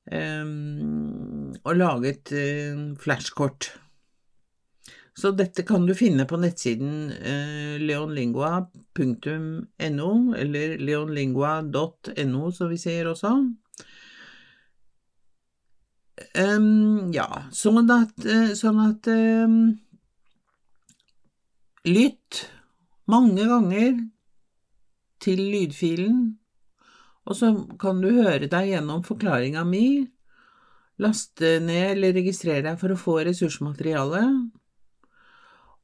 um, 0.10 1.54
og 1.62 1.78
laget 1.78 2.34
uh, 2.34 2.98
flashkort. 3.00 3.70
Så 5.14 5.30
dette 5.38 5.62
kan 5.66 5.86
du 5.86 5.94
finne 5.96 6.26
på 6.26 6.38
nettsiden 6.42 7.12
uh, 7.14 7.78
leonlingua.no, 7.82 10.12
eller 10.40 10.78
leonlingua.no, 10.82 12.52
som 12.52 12.70
vi 12.72 12.78
sier 12.82 13.08
også. 13.12 13.34
Um, 16.38 17.12
ja, 17.14 17.28
sånn 17.54 17.92
at, 17.94 18.26
uh, 18.26 18.54
sånn 18.58 18.80
at 18.82 19.08
um, 19.12 19.80
Lytt 21.84 22.46
mange 23.12 23.44
ganger 23.44 23.98
til 25.24 25.42
lydfilen, 25.52 26.20
og 27.28 27.36
så 27.36 27.50
kan 27.80 28.00
du 28.04 28.08
høre 28.16 28.48
deg 28.52 28.70
gjennom 28.70 29.04
forklaringa 29.04 29.66
mi, 29.68 30.08
laste 31.04 31.58
ned 31.64 31.98
eller 31.98 32.16
registrere 32.16 32.64
deg 32.70 32.80
for 32.80 32.94
å 32.94 33.00
få 33.00 33.18
ressursmateriale, 33.28 34.22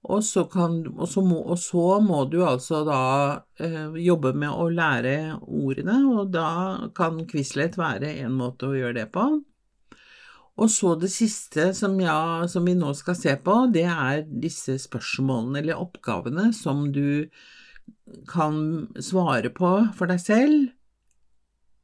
og 0.07 0.23
så, 0.23 0.45
kan, 0.47 0.79
og 0.95 1.09
så, 1.11 1.21
må, 1.25 1.41
og 1.43 1.59
så 1.59 1.99
må, 1.99 2.23
du 2.31 2.39
altså 2.47 2.85
da 2.87 3.01
eh, 3.59 3.97
jobbe 3.99 4.31
med 4.31 4.53
å 4.55 4.69
lære 4.71 5.15
ordene, 5.43 5.97
og 6.07 6.31
da 6.31 6.87
kan 6.95 7.19
Quizlet 7.27 7.75
være 7.77 8.13
en 8.23 8.37
måte 8.39 8.69
å 8.69 8.77
gjøre 8.77 8.95
det 9.01 9.09
på. 9.11 9.25
Og 10.59 10.71
så 10.71 10.93
det 10.99 11.11
siste 11.11 11.69
som, 11.75 11.95
ja, 12.03 12.47
som, 12.51 12.65
vi 12.67 12.75
nå 12.79 12.91
skal 12.95 13.15
se 13.15 13.35
på, 13.43 13.61
det 13.75 13.85
er 13.91 14.25
disse 14.27 14.75
spørsmålene 14.81 15.61
eller 15.61 15.79
oppgavene 15.79 16.49
som 16.55 16.89
du 16.95 17.29
kan 18.29 18.89
svare 19.03 19.51
på 19.55 19.71
for 19.95 20.09
deg 20.11 20.19
selv 20.23 20.75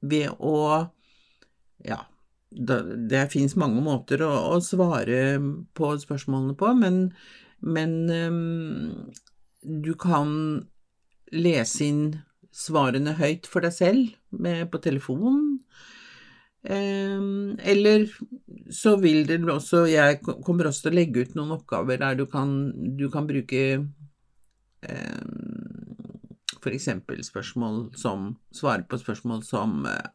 ved 0.06 0.36
å 0.40 0.58
Ja, 1.86 2.00
det, 2.50 2.78
det 3.12 3.28
fins 3.34 3.56
mange 3.60 3.82
måter 3.84 4.24
å, 4.26 4.32
å, 4.56 4.60
svare 4.64 5.38
på 5.78 5.92
spørsmålene 6.02 6.56
på, 6.58 6.72
men, 6.80 7.12
men 7.60 8.10
um, 8.10 9.12
du 9.64 9.94
kan 10.00 10.32
lese 11.34 11.86
inn 11.86 12.04
svarene 12.56 13.16
høyt 13.20 13.50
for 13.50 13.66
deg 13.66 13.74
selv 13.76 14.16
med, 14.32 14.70
på 14.72 14.82
telefonen. 14.84 15.60
Um, 16.66 17.58
eller 17.62 18.08
så 18.74 18.96
vil 18.98 19.28
det 19.30 19.38
også 19.46 19.84
Jeg 19.86 20.18
kommer 20.24 20.66
også 20.66 20.88
til 20.88 20.96
å 20.96 20.98
legge 20.98 21.22
ut 21.22 21.36
noen 21.38 21.52
oppgaver 21.60 22.00
der 22.02 22.18
du 22.18 22.24
kan, 22.26 22.56
du 22.98 23.06
kan 23.14 23.28
bruke 23.30 23.62
um, 23.78 25.46
f.eks. 26.66 26.90
spørsmål 27.28 27.92
som 27.98 28.32
Svare 28.54 28.86
på 28.90 28.98
spørsmål 28.98 29.44
som 29.46 29.86
eh, 29.86 30.10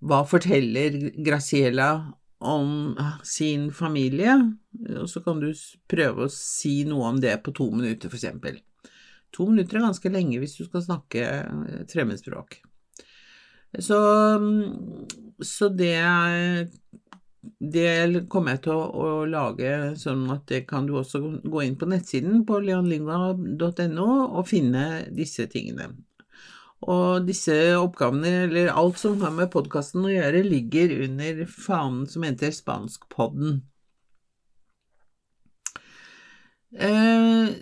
Hva 0.00 0.22
forteller 0.28 0.96
Graciela 1.24 1.90
om 2.44 2.94
sin 3.26 3.70
familie? 3.74 4.36
Og 5.00 5.08
så 5.10 5.22
kan 5.24 5.40
du 5.42 5.50
prøve 5.90 6.26
å 6.26 6.32
si 6.32 6.82
noe 6.88 7.10
om 7.14 7.20
det 7.22 7.36
på 7.44 7.54
to 7.56 7.70
minutter, 7.74 8.12
f.eks. 8.12 8.60
To 9.34 9.48
minutter 9.50 9.80
er 9.80 9.88
ganske 9.88 10.12
lenge 10.12 10.38
hvis 10.42 10.58
du 10.60 10.64
skal 10.68 10.84
snakke 10.84 11.26
et 11.82 11.94
fremmedspråk. 11.94 12.60
Så, 13.82 13.98
så 15.42 15.68
det, 15.74 15.98
det 17.58 17.88
kommer 18.30 18.54
jeg 18.54 18.62
til 18.66 18.76
å, 18.76 18.84
å, 18.86 19.08
lage 19.26 19.72
sånn 19.98 20.28
at 20.30 20.46
det 20.52 20.62
kan 20.70 20.86
du 20.86 20.94
også 21.00 21.20
gå 21.42 21.64
inn 21.64 21.78
på 21.80 21.88
nettsiden 21.90 22.44
på 22.46 22.60
leonlingua.no 22.62 24.08
og 24.28 24.46
finne 24.46 24.84
disse 25.10 25.48
tingene. 25.50 25.90
Og 26.82 27.24
disse 27.28 27.54
oppgavene, 27.78 28.44
eller 28.44 28.72
alt 28.74 28.98
som 29.00 29.20
har 29.22 29.32
med 29.32 29.52
podkasten 29.54 30.04
å 30.04 30.12
gjøre, 30.12 30.42
ligger 30.44 30.92
under 31.06 31.44
fanen 31.48 32.04
som 32.10 32.26
heter 32.26 32.52
Spanskpodden. 32.52 33.62
Eh, 36.74 37.54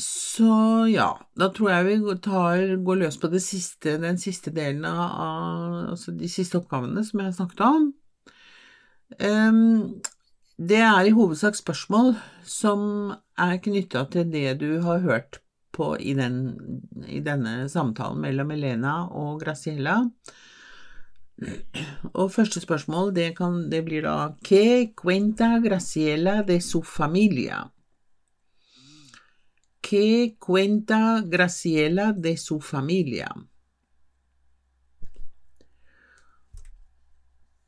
så 0.00 0.52
ja, 0.88 1.10
da 1.36 1.50
tror 1.52 1.70
jeg 1.70 1.86
vi 1.90 2.14
tar, 2.24 2.64
går 2.86 3.02
løs 3.02 3.18
på 3.20 3.30
siste, 3.38 3.98
den 4.00 4.18
siste 4.18 4.50
delen 4.54 4.86
av 4.88 5.92
altså 5.92 6.14
de 6.16 6.30
siste 6.30 6.58
oppgavene 6.58 7.04
som 7.04 7.20
jeg 7.20 7.28
har 7.28 7.36
snakket 7.36 7.60
om. 7.66 7.90
Det 10.60 10.80
er 10.86 11.04
i 11.08 11.12
hovedsak 11.16 11.58
spørsmål 11.58 12.14
som 12.48 13.12
er 13.40 13.60
knytta 13.64 14.06
til 14.12 14.32
det 14.32 14.60
du 14.62 14.80
har 14.84 15.04
hørt 15.04 15.40
på 15.72 15.94
i, 16.00 16.14
den, 16.14 16.40
i 17.08 17.20
denne 17.24 17.68
samtalen 17.68 18.20
mellom 18.20 18.50
Elena 18.50 18.94
og 19.16 19.40
Graciela. 19.42 20.02
Og 22.12 22.32
første 22.32 22.60
spørsmål, 22.60 23.14
det, 23.16 23.36
kan, 23.38 23.70
det 23.72 23.84
blir 23.86 24.04
da 24.04 24.32
Que 24.44 24.92
cuenta 24.96 25.58
Graciela 25.64 26.42
de 26.42 26.60
su 26.60 26.82
familia? 26.82 27.70
¿Qué 29.82 30.36
cuenta 30.38 31.22
Graciela 31.24 32.12
de 32.12 32.36
su 32.36 32.60
familia? 32.60 33.28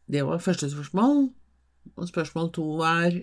Det 0.07 0.27
var 0.27 0.39
første 0.39 0.71
spørsmål. 0.71 1.31
Og 1.97 2.09
spørsmål 2.09 2.53
to 2.53 2.77
var 2.77 3.23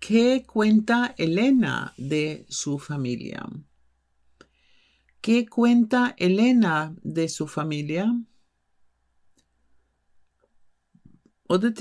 ¿Qué 0.00 0.44
cuenta 0.46 1.14
Elena 1.18 1.92
de 1.98 2.44
su 2.48 2.78
familia? 2.78 3.46
¿Qué 5.24 5.46
cuenta 5.46 6.14
Elena 6.18 6.94
de 7.02 7.30
su 7.30 7.46
familia? 7.46 8.04
Og 11.48 11.62
det 11.62 11.72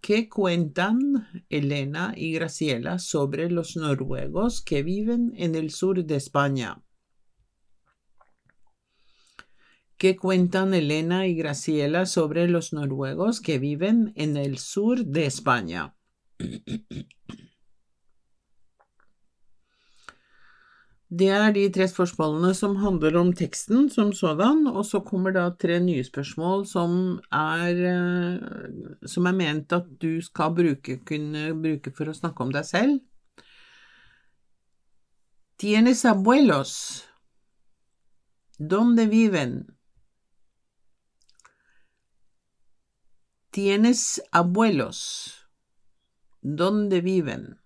¿Qué 0.00 0.28
cuentan 0.28 1.26
Elena 1.50 2.14
y 2.16 2.32
Graciela 2.34 3.00
sobre 3.00 3.50
los 3.50 3.74
noruegos 3.74 4.62
que 4.62 4.84
viven 4.84 5.32
en 5.36 5.56
el 5.56 5.70
sur 5.70 6.04
de 6.04 6.14
España? 6.14 6.80
¿Qué 9.96 10.14
cuentan 10.14 10.74
Elena 10.74 11.26
y 11.26 11.34
Graciela 11.34 12.06
sobre 12.06 12.46
los 12.46 12.72
noruegos 12.72 13.40
que 13.40 13.58
viven 13.58 14.12
en 14.14 14.36
el 14.36 14.58
sur 14.58 15.04
de 15.04 15.26
España? 15.26 15.96
Det 21.12 21.28
er 21.28 21.50
de 21.52 21.66
tre 21.68 21.84
spørsmålene 21.90 22.54
som 22.56 22.78
handler 22.80 23.18
om 23.20 23.34
teksten 23.36 23.90
som 23.92 24.14
sådan, 24.16 24.62
og 24.70 24.86
så 24.88 25.02
kommer 25.04 25.34
da 25.36 25.50
tre 25.60 25.76
nye 25.84 26.04
spørsmål 26.04 26.64
som 26.66 26.94
er, 27.28 27.82
eh, 27.90 29.08
som 29.12 29.28
er 29.28 29.36
ment 29.36 29.72
at 29.76 29.90
du 30.00 30.22
skal 30.24 30.54
bruke, 30.56 30.96
kunne 31.04 31.52
bruke 31.52 31.92
for 31.92 32.08
å 32.08 32.16
snakke 32.16 32.40
om 32.46 32.52
deg 32.56 32.64
selv. 32.64 33.00
Tienes 35.60 36.04
abuelos. 36.08 37.04
Donde 38.58 39.04
viven? 39.10 39.66
Tienes 43.52 44.20
abuelos. 44.32 45.02
Donde 46.40 47.04
viven? 47.04 47.61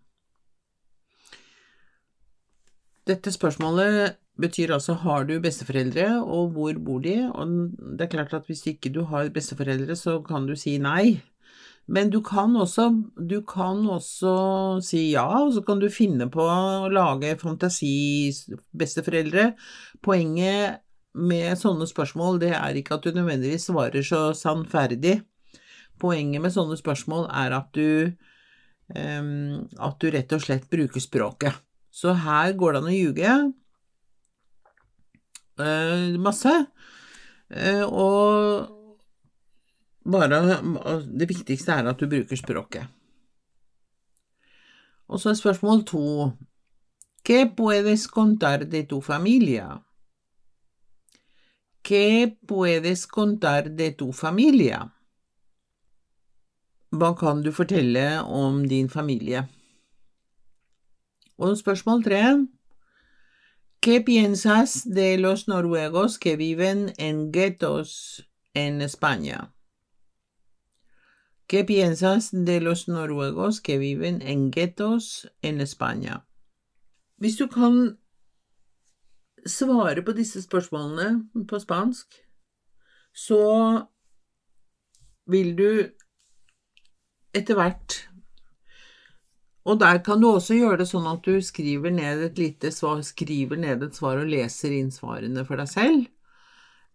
Dette 3.07 3.31
spørsmålet 3.31 4.17
betyr 4.41 4.73
altså 4.75 4.97
har 5.05 5.27
du 5.29 5.37
besteforeldre, 5.41 6.23
og 6.25 6.51
hvor 6.57 6.73
bor 6.83 7.01
de? 7.05 7.31
Og 7.31 7.47
det 7.95 8.07
er 8.07 8.11
klart 8.17 8.35
at 8.35 8.47
hvis 8.51 8.67
ikke 8.67 8.91
du 8.93 9.05
har 9.07 9.31
besteforeldre, 9.35 9.97
så 9.97 10.23
kan 10.27 10.47
du 10.49 10.57
si 10.59 10.79
nei. 10.83 11.23
Men 11.87 12.11
du 12.11 12.19
kan 12.27 12.57
også, 12.59 12.89
du 13.31 13.45
kan 13.47 13.87
også 13.87 14.81
si 14.83 15.13
ja, 15.13 15.45
og 15.45 15.53
så 15.55 15.63
kan 15.63 15.79
du 15.79 15.87
finne 15.93 16.27
på 16.35 16.43
å 16.43 16.89
lage 16.91 17.37
fantasi-besteforeldre. 17.39 19.53
Poenget 20.03 20.83
med 21.15 21.59
sånne 21.61 21.87
spørsmål, 21.87 22.41
det 22.43 22.55
er 22.59 22.77
ikke 22.77 22.95
at 22.99 23.05
du 23.07 23.13
nødvendigvis 23.15 23.67
svarer 23.71 24.03
så 24.05 24.35
sannferdig. 24.35 25.23
Poenget 26.03 26.43
med 26.43 26.53
sånne 26.53 26.77
spørsmål 26.77 27.31
er 27.31 27.51
at 27.57 27.71
du, 27.79 28.13
um, 28.91 29.63
at 29.79 30.01
du 30.03 30.11
rett 30.11 30.33
og 30.35 30.43
slett 30.43 30.67
bruker 30.75 31.01
språket. 31.01 31.55
Så 31.97 32.13
her 32.13 32.53
går 32.53 32.75
det 32.75 32.81
an 32.83 32.91
å 32.91 32.95
ljuge 32.95 33.31
eh, 35.65 36.17
masse. 36.21 36.53
Eh, 37.49 37.85
og 37.87 38.73
bare 40.07 40.43
Det 41.09 41.29
viktigste 41.29 41.73
er 41.73 41.89
at 41.89 41.99
du 41.99 42.07
bruker 42.11 42.37
språket. 42.39 42.93
Og 45.09 45.23
så 45.23 45.31
er 45.31 45.41
spørsmål 45.41 45.87
to 45.89 46.03
¿Qué 47.27 47.47
puedes 47.57 48.07
contar 48.07 48.59
de 48.71 48.85
tu 48.87 49.01
familia? 49.01 49.81
¿Qué 51.83 52.37
puedes 52.47 53.07
contar 53.07 53.63
de 53.63 53.91
tu 53.99 54.13
familia? 54.13 54.91
hva 56.97 57.13
kan 57.19 57.43
du 57.43 57.53
fortelle 57.53 58.07
om 58.23 58.63
din 58.69 58.89
familie? 58.89 59.45
Og 61.39 61.59
spørsmål 61.59 62.05
tre 62.05 62.47
¿Qué 63.81 64.01
piensas 64.01 64.83
de 64.85 65.17
los 65.17 65.49
noruegos 65.49 66.19
que 66.19 66.37
viven 66.37 66.93
en 66.99 67.31
guetos 67.33 68.23
en 68.55 68.81
España? 68.81 69.55
¿Qué 71.47 71.65
piensas 71.65 72.31
de 72.33 72.61
los 72.61 72.89
noruegos 72.89 73.61
que 73.61 73.79
viven 73.79 74.23
en 74.23 74.51
guetos 74.51 75.31
en 75.43 75.61
España? 75.61 76.27
Hvis 77.19 77.37
du 77.37 77.47
kan 77.47 77.99
svare 79.47 80.03
på 80.03 80.13
disse 80.13 80.43
spørsmålene 80.43 81.47
på 81.49 81.59
spansk, 81.59 82.07
så 83.15 83.87
vil 85.27 85.59
du 85.59 85.71
etter 87.35 87.55
hvert 87.55 88.11
Og 89.67 89.81
der 89.83 89.99
kan 90.07 90.21
du 90.23 90.29
også 90.31 90.55
gjøre 90.55 90.79
det 90.83 90.89
sånn 90.93 91.09
at 91.11 91.25
du 91.27 91.41
skriver 91.43 91.91
ned 91.91 92.23
et 92.29 92.37
lite 92.39 92.71
svar, 92.75 93.01
skriver 93.03 93.59
ned 93.59 93.83
et 93.83 93.97
svar 93.99 94.21
og 94.21 94.31
leser 94.31 94.75
inn 94.77 94.93
svarene 94.95 95.43
for 95.47 95.59
deg 95.59 95.71
selv. 95.71 96.05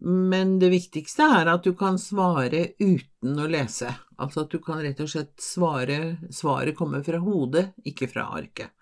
Men 0.02 0.56
det 0.58 0.72
viktigste 0.72 1.26
er 1.36 1.50
at 1.52 1.66
du 1.66 1.76
kan 1.78 1.98
svare 2.00 2.72
uten 2.80 3.36
å 3.38 3.48
lese. 3.50 3.92
Altså 4.18 4.46
at 4.46 4.54
du 4.54 4.58
kan 4.64 4.80
rett 4.82 4.98
og 5.04 5.10
slett 5.12 5.36
svare 5.42 6.16
Svaret 6.34 6.74
kommer 6.78 7.04
fra 7.06 7.20
hodet, 7.22 7.68
ikke 7.86 8.08
fra 8.10 8.26
arket. 8.34 8.72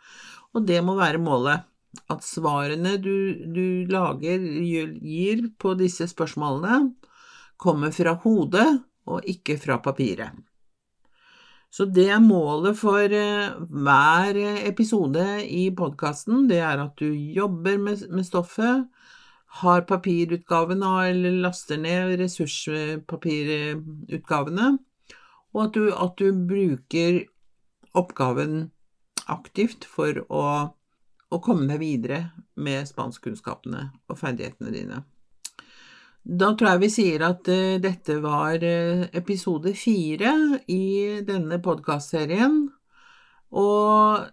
Og 0.54 0.64
det 0.66 0.80
må 0.86 0.94
være 0.96 1.20
målet. 1.20 1.66
At 2.10 2.22
svarene 2.22 2.94
du, 3.02 3.42
du 3.50 3.90
lager, 3.90 4.38
gir 4.38 5.42
på 5.58 5.74
disse 5.74 6.06
spørsmålene, 6.08 6.94
kommer 7.60 7.92
fra 7.92 8.14
hodet 8.22 8.68
og 9.10 9.26
ikke 9.28 9.58
fra 9.60 9.80
papiret. 9.82 10.38
Så 11.70 11.86
det 11.86 12.08
er 12.10 12.18
målet 12.22 12.78
for 12.80 13.12
eh, 13.14 13.50
hver 13.70 14.36
episode 14.66 15.46
i 15.46 15.70
podkasten. 15.76 16.48
Det 16.50 16.58
er 16.58 16.78
at 16.82 16.98
du 16.98 17.14
jobber 17.14 17.78
med, 17.78 17.96
med 18.10 18.24
stoffet, 18.26 18.88
har 19.60 19.80
papirutgavene 19.86 21.06
eller 21.10 21.30
laster 21.44 21.76
ned 21.78 22.20
ressurspapirutgavene, 22.20 24.78
og 25.54 25.64
at 25.64 25.74
du, 25.74 25.94
at 25.94 26.18
du 26.18 26.46
bruker 26.46 27.24
oppgaven 27.98 28.70
aktivt 29.30 29.84
for 29.86 30.26
å, 30.30 30.74
å 31.30 31.38
komme 31.42 31.66
deg 31.70 31.78
videre 31.82 32.30
med 32.54 32.88
spanskkunnskapene 32.90 33.90
og 34.10 34.18
ferdighetene 34.18 34.70
dine. 34.74 35.02
Da 36.20 36.50
tror 36.52 36.74
jeg 36.74 36.82
vi 36.82 36.90
sier 36.92 37.22
at 37.24 37.48
uh, 37.48 37.78
dette 37.80 38.18
var 38.20 38.60
uh, 38.60 39.06
episode 39.16 39.72
fire 39.78 40.34
i 40.68 41.20
denne 41.26 41.60
podkastserien. 41.64 42.66
Og 43.56 44.28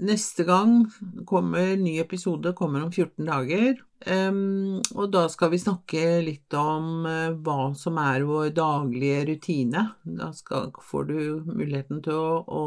neste 0.00 0.46
gang 0.48 0.84
kommer 1.28 1.74
ny 1.76 1.98
episode 2.00 2.54
kommer 2.56 2.86
om 2.86 2.92
14 2.92 3.26
dager. 3.26 3.80
Um, 4.06 4.80
og 4.94 5.10
da 5.12 5.26
skal 5.28 5.50
vi 5.52 5.60
snakke 5.60 6.22
litt 6.24 6.54
om 6.56 7.04
uh, 7.04 7.34
hva 7.42 7.72
som 7.76 7.98
er 8.00 8.24
vår 8.24 8.54
daglige 8.56 9.26
rutine. 9.34 9.88
Da 10.06 10.30
skal, 10.32 10.70
får 10.78 11.10
du 11.10 11.18
muligheten 11.50 12.04
til 12.06 12.16
å, 12.16 12.38
å 12.46 12.64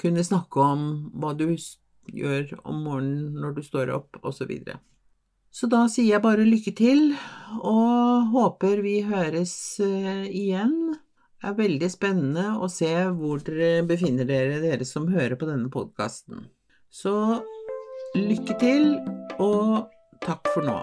kunne 0.00 0.26
snakke 0.26 0.60
om 0.60 0.88
hva 1.16 1.32
du 1.32 1.48
gjør 2.12 2.58
om 2.68 2.84
morgenen 2.84 3.40
når 3.40 3.56
du 3.56 3.64
står 3.64 3.96
opp, 3.96 4.20
osv. 4.22 4.52
Så, 5.54 5.68
da 5.70 5.84
sier 5.86 6.16
jeg 6.16 6.22
bare 6.24 6.42
lykke 6.48 6.72
til, 6.74 7.12
og 7.62 8.32
håper 8.32 8.80
vi 8.82 8.96
høres 9.06 9.54
eh, 9.84 10.24
igjen. 10.26 10.74
Det 11.38 11.52
er 11.52 11.58
veldig 11.60 11.90
spennende 11.92 12.46
å 12.58 12.66
se 12.72 12.90
hvor 13.14 13.44
dere 13.46 13.84
befinner 13.86 14.26
dere, 14.26 14.58
dere 14.64 14.88
som 14.88 15.06
hører 15.12 15.38
på 15.38 15.46
denne 15.46 15.70
podkasten. 15.70 16.48
Så 16.90 17.14
lykke 18.18 18.58
til, 18.58 18.96
og 19.38 19.84
takk 20.26 20.50
for 20.56 20.66
nå. 20.66 20.80